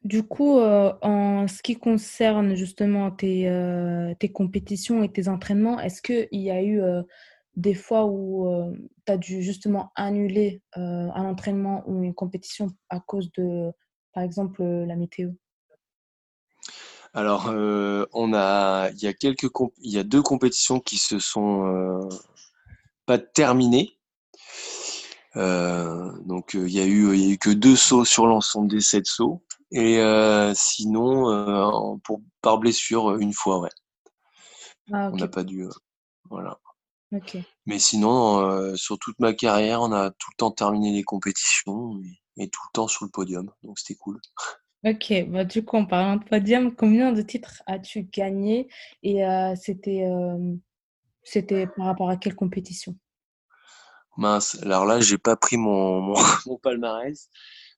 du 0.06 0.24
coup, 0.24 0.60
euh, 0.60 0.94
en 1.02 1.48
ce 1.48 1.62
qui 1.62 1.76
concerne 1.76 2.56
justement 2.56 3.12
tes, 3.12 3.50
euh, 3.50 4.14
tes 4.20 4.32
compétitions 4.32 5.04
et 5.04 5.12
tes 5.12 5.28
entraînements, 5.28 5.80
est-ce 5.82 6.02
qu'il 6.02 6.42
y 6.42 6.52
a 6.52 6.64
eu 6.64 6.82
des 7.56 7.74
fois 7.74 8.06
où 8.06 8.48
tu 9.06 9.12
as 9.12 9.18
dû 9.18 9.42
justement 9.42 9.92
annuler 9.96 10.62
un 10.76 11.26
entraînement 11.26 11.84
ou 11.88 12.04
une 12.04 12.14
compétition 12.14 12.68
à 12.90 13.00
cause 13.00 13.32
de, 13.34 13.72
par 14.14 14.24
exemple, 14.24 14.64
la 14.64 14.96
météo? 14.96 15.32
Alors, 17.14 17.52
on 18.14 18.34
a, 18.34 18.90
il 18.92 19.02
y 19.02 19.08
a 19.08 19.14
quelques, 19.14 19.50
il 19.82 19.92
y 19.92 19.98
a 19.98 20.04
deux 20.04 20.22
compétitions 20.22 20.80
qui 20.80 20.98
se 20.98 21.20
sont 21.20 22.08
pas 23.06 23.18
terminées. 23.18 23.98
Euh, 25.38 26.12
donc 26.26 26.56
euh, 26.56 26.66
il 26.68 26.74
y 26.74 26.80
a 26.80 26.86
eu 26.86 27.14
il 27.14 27.20
y 27.20 27.30
a 27.30 27.34
eu 27.34 27.38
que 27.38 27.50
deux 27.50 27.76
sauts 27.76 28.06
sur 28.06 28.26
l'ensemble 28.26 28.70
des 28.70 28.80
sept 28.80 29.06
sauts 29.06 29.44
et 29.72 30.00
euh, 30.00 30.54
sinon 30.56 32.00
pour 32.04 32.22
par 32.42 32.58
blessure 32.60 33.18
une 33.18 33.34
fois 33.34 33.60
ouais. 33.60 33.70
Ah, 34.92 35.10
on 35.12 35.18
n'a 35.18 35.28
pas 35.28 35.44
dû 35.44 35.68
voilà. 36.30 36.60
Mais 37.66 37.80
sinon 37.80 38.76
sur 38.76 39.00
toute 39.00 39.20
ma 39.20 39.34
carrière 39.34 39.82
on 39.82 39.92
a 39.92 40.12
tout 40.12 40.30
le 40.32 40.38
temps 40.38 40.52
terminé 40.52 40.92
les 40.92 41.04
compétitions 41.04 42.00
et, 42.38 42.50
tout 42.50 42.62
le 42.70 42.74
temps 42.74 42.88
sur 42.88 43.06
le 43.06 43.12
podium. 43.12 43.50
Donc 43.64 43.80
c'était 43.80 43.96
cool. 43.96 44.20
Ok, 44.84 45.14
bah, 45.30 45.46
du 45.46 45.64
coup 45.64 45.78
en 45.78 45.86
parlant 45.86 46.18
de 46.18 46.24
podium, 46.26 46.76
combien 46.76 47.12
de 47.12 47.22
titres 47.22 47.64
as-tu 47.66 48.04
gagné 48.04 48.68
et 49.02 49.24
c'était 49.56 50.06
c'était 51.26 51.68
par 51.68 51.88
rapport 51.88 52.10
à 52.10 52.18
quelle 52.18 52.36
compétition? 52.36 52.96
Mince, 54.18 54.62
alors 54.64 54.86
là, 54.86 55.02
j'ai 55.02 55.18
pas 55.18 55.36
pris 55.36 55.58
mon, 55.58 56.00
mon, 56.00 56.14
mon 56.46 56.58
palmarès, 56.58 57.30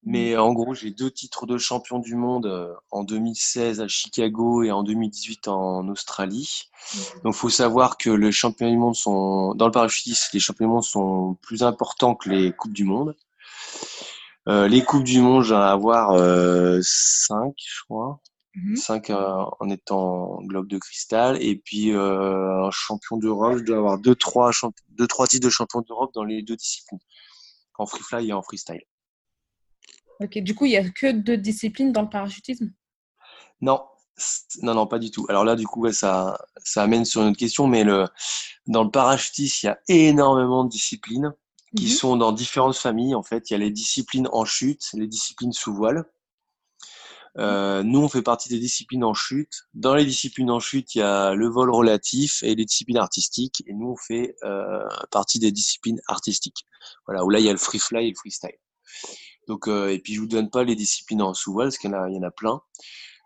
mais 0.04 0.36
mmh. 0.36 0.40
en 0.40 0.54
gros, 0.54 0.74
j'ai 0.74 0.92
deux 0.92 1.12
titres 1.12 1.46
de 1.46 1.58
champion 1.58 2.00
du 2.00 2.16
monde 2.16 2.46
euh, 2.46 2.74
en 2.92 3.04
2016 3.04 3.82
à 3.82 3.88
Chicago 3.88 4.64
et 4.64 4.72
en 4.72 4.84
2018 4.84 5.48
en 5.48 5.88
Australie. 5.90 6.70
Mmh. 6.94 7.00
Donc, 7.24 7.34
faut 7.34 7.50
savoir 7.50 7.98
que 7.98 8.10
les 8.10 8.32
championnats 8.32 8.72
du 8.72 8.78
monde 8.78 8.96
sont, 8.96 9.54
dans 9.56 9.66
le 9.66 9.72
parachutisme, 9.72 10.30
les 10.34 10.40
championnats 10.40 10.70
du 10.70 10.74
monde 10.76 10.84
sont 10.84 11.38
plus 11.42 11.64
importants 11.64 12.16
que 12.16 12.30
les 12.30 12.52
coupes 12.54 12.74
du 12.74 12.84
monde. 12.84 13.16
Euh, 14.48 14.68
les 14.68 14.84
coupes 14.84 15.04
du 15.04 15.20
monde, 15.20 15.44
j'en 15.44 15.60
ai 15.60 15.64
à 15.64 15.72
avoir 15.72 16.12
euh, 16.12 16.80
cinq, 16.82 17.56
je 17.58 17.84
crois. 17.84 18.22
5 18.76 19.10
mmh 19.10 19.14
euh, 19.14 19.46
en 19.60 19.70
étant 19.70 20.42
globe 20.44 20.68
de 20.68 20.78
cristal. 20.78 21.42
Et 21.42 21.56
puis, 21.58 21.92
euh, 21.92 22.66
un 22.66 22.72
champion 22.72 23.18
d'Europe, 23.18 23.58
je 23.58 23.64
dois 23.64 23.78
avoir 23.78 24.00
2-3 24.00 24.72
deux, 24.90 25.08
trois 25.08 25.28
titres 25.28 25.46
de 25.46 25.52
champion 25.52 25.82
d'Europe 25.82 26.12
dans 26.14 26.24
les 26.24 26.42
deux 26.42 26.56
disciplines, 26.56 27.00
en 27.78 27.86
free 27.86 28.02
fly 28.02 28.30
et 28.30 28.34
en 28.34 28.42
freestyle. 28.42 28.82
Ok, 30.20 30.40
du 30.40 30.56
coup, 30.56 30.66
il 30.66 30.70
n'y 30.70 30.78
a 30.78 30.90
que 30.90 31.12
deux 31.12 31.38
disciplines 31.38 31.92
dans 31.92 32.02
le 32.02 32.10
parachutisme? 32.10 32.72
Non, 33.62 33.82
non, 34.62 34.74
non, 34.74 34.88
pas 34.88 35.00
du 35.00 35.12
tout. 35.12 35.26
Alors 35.30 35.46
là, 35.46 35.56
du 35.56 35.68
coup, 35.68 35.92
ça, 35.92 36.38
ça 36.64 36.84
amène 36.84 37.06
sur 37.06 37.22
une 37.22 37.30
autre 37.30 37.38
question, 37.38 37.68
mais 37.68 37.84
le, 37.84 38.08
dans 38.66 38.84
le 38.84 38.92
parachutisme, 38.92 39.60
il 39.64 39.66
y 39.68 39.70
a 39.70 39.80
énormément 39.88 40.64
de 40.64 40.70
disciplines 40.70 41.34
qui 41.76 41.86
mmh 41.86 41.90
sont 41.90 42.18
dans 42.18 42.32
différentes 42.32 42.78
familles. 42.78 43.14
En 43.14 43.24
fait, 43.24 43.50
il 43.50 43.54
y 43.54 43.56
a 43.56 43.60
les 43.60 43.72
disciplines 43.72 44.28
en 44.32 44.46
chute, 44.46 44.90
les 44.94 45.08
disciplines 45.08 45.54
sous 45.54 45.74
voile. 45.74 46.06
Euh, 47.38 47.84
nous, 47.84 48.00
on 48.00 48.10
fait 48.10 48.24
partie 48.24 48.50
des 48.50 48.60
disciplines 48.60 49.04
en 49.04 49.14
chute. 49.14 49.68
Dans 49.74 49.94
les 49.94 50.06
disciplines 50.06 50.50
en 50.50 50.60
chute, 50.60 50.96
il 50.96 51.00
y 51.00 51.02
a 51.02 51.36
le 51.36 51.48
vol 51.48 51.70
relatif 51.70 52.42
et 52.42 52.56
les 52.56 52.66
disciplines 52.66 52.98
artistiques. 52.98 53.64
Et 53.68 53.74
nous, 53.74 53.92
on 53.92 53.96
fait 53.96 54.36
euh, 54.44 54.88
partie 55.12 55.38
des 55.38 55.52
disciplines 55.52 56.02
artistiques. 56.08 56.66
Voilà, 57.06 57.24
où 57.24 57.30
là, 57.30 57.40
il 57.40 57.46
y 57.46 57.50
a 57.50 57.52
le 57.52 57.60
free 57.60 57.80
fly 57.80 58.08
et 58.08 58.10
le 58.10 58.16
freestyle. 58.16 58.58
Donc, 59.48 59.68
euh, 59.68 59.90
et 59.90 60.00
puis, 60.00 60.14
je 60.14 60.22
vous 60.22 60.28
donne 60.28 60.50
pas 60.50 60.64
les 60.64 60.76
disciplines 60.76 61.22
en 61.22 61.34
sous-voile, 61.34 61.68
parce 61.68 61.78
qu'il 61.78 61.92
y 61.92 61.94
en 61.94 62.04
a, 62.04 62.10
il 62.10 62.16
y 62.16 62.20
en 62.20 62.24
a 62.24 62.32
plein. 62.32 62.62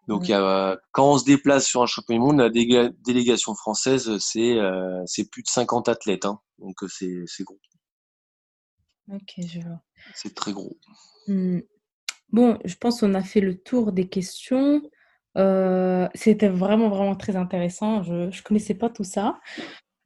Donc, 0.07 0.27
y 0.27 0.33
a, 0.33 0.79
quand 0.91 1.11
on 1.11 1.17
se 1.17 1.25
déplace 1.25 1.65
sur 1.65 1.81
un 1.81 1.85
championnat 1.85 2.19
du 2.19 2.25
monde, 2.25 2.39
la 2.39 2.89
délégation 3.05 3.55
française, 3.55 4.17
c'est 4.19 4.57
euh, 4.57 5.03
plus 5.31 5.43
de 5.43 5.47
50 5.47 5.89
athlètes. 5.89 6.25
Hein. 6.25 6.39
Donc, 6.59 6.77
c'est 6.87 7.43
gros. 7.43 7.59
Ok, 9.11 9.33
je 9.37 9.59
vois. 9.59 9.81
C'est 10.15 10.33
très 10.33 10.53
gros. 10.53 10.77
Mmh. 11.27 11.59
Bon, 12.31 12.57
je 12.63 12.75
pense 12.75 13.01
qu'on 13.01 13.13
a 13.13 13.23
fait 13.23 13.41
le 13.41 13.57
tour 13.57 13.91
des 13.91 14.07
questions. 14.07 14.81
Euh, 15.37 16.07
c'était 16.13 16.47
vraiment, 16.47 16.89
vraiment 16.89 17.15
très 17.15 17.35
intéressant. 17.35 18.03
Je 18.03 18.13
ne 18.13 18.43
connaissais 18.43 18.73
pas 18.73 18.89
tout 18.89 19.03
ça. 19.03 19.39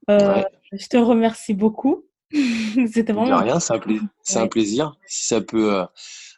Euh, 0.09 0.43
je 0.71 0.87
te 0.87 0.97
remercie 0.97 1.53
beaucoup. 1.53 2.05
C'était 2.91 3.13
vraiment. 3.13 3.37
rien, 3.37 3.59
c'est 3.59 3.73
un, 3.73 4.47
plaisir. 4.47 4.95
Si 5.05 5.27
ça 5.27 5.41
peut 5.41 5.75
euh, 5.75 5.85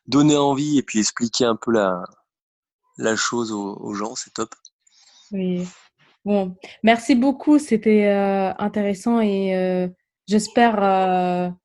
donner 0.07 0.37
envie 0.37 0.77
et 0.77 0.83
puis 0.83 0.99
expliquer 0.99 1.45
un 1.45 1.55
peu 1.55 1.71
la, 1.71 2.03
la 2.97 3.15
chose 3.15 3.51
aux, 3.51 3.93
gens, 3.93 4.15
c'est 4.15 4.33
top. 4.33 4.53
Oui. 5.31 5.67
Bon, 6.25 6.55
merci 6.83 7.15
beaucoup. 7.15 7.57
C'était 7.57 8.07
intéressant 8.59 9.21
et 9.21 9.89
j'espère 10.27 11.55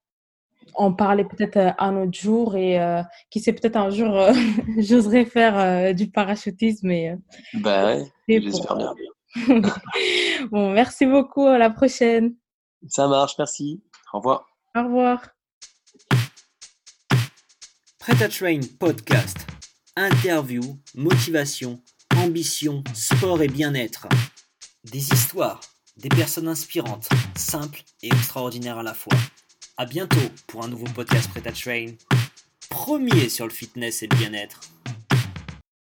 en 0.75 0.93
parler 0.93 1.25
peut-être 1.25 1.57
euh, 1.57 1.71
un 1.79 1.97
autre 1.97 2.19
jour 2.19 2.57
et 2.57 2.81
euh, 2.81 3.03
qui 3.31 3.41
sait 3.41 3.53
peut-être 3.53 3.77
un 3.77 3.91
jour 3.91 4.17
euh, 4.17 4.33
j'oserais 4.79 5.25
faire 5.25 5.95
du 5.95 6.11
parachutisme 6.11 6.91
et 6.91 7.15
bah 7.55 7.87
ouais, 7.87 8.13
j'espère 8.29 8.77
bien. 8.77 8.95
bon 10.51 10.71
merci 10.73 11.07
beaucoup 11.07 11.47
à 11.47 11.59
la 11.59 11.71
prochaine 11.71 12.35
ça 12.89 13.09
marche 13.09 13.35
merci 13.39 13.83
au 14.13 14.19
revoir. 14.19 14.49
Au 14.75 14.83
revoir. 14.83 15.29
Prêt 17.99 18.23
à 18.23 18.29
Train 18.29 18.61
podcast. 18.79 19.47
Interview 19.97 20.63
motivation 20.95 21.81
ambition 22.17 22.83
sport 22.95 23.43
et 23.43 23.49
bien-être. 23.49 24.09
Des 24.85 25.13
histoires 25.13 25.61
des 25.97 26.09
personnes 26.09 26.49
inspirantes 26.49 27.09
simples 27.37 27.83
et 28.03 28.09
extraordinaires 28.09 28.79
à 28.79 28.83
la 28.83 28.95
fois. 28.95 29.17
À 29.77 29.87
bientôt 29.87 30.17
pour 30.47 30.65
un 30.65 30.69
nouveau 30.69 30.87
podcast 30.87 31.29
Prêt 31.31 31.47
à 31.47 31.53
Train. 31.53 31.95
Premier 32.69 33.29
sur 33.29 33.47
le 33.47 33.53
fitness 33.53 34.03
et 34.03 34.07
le 34.07 34.17
bien-être. 34.17 34.61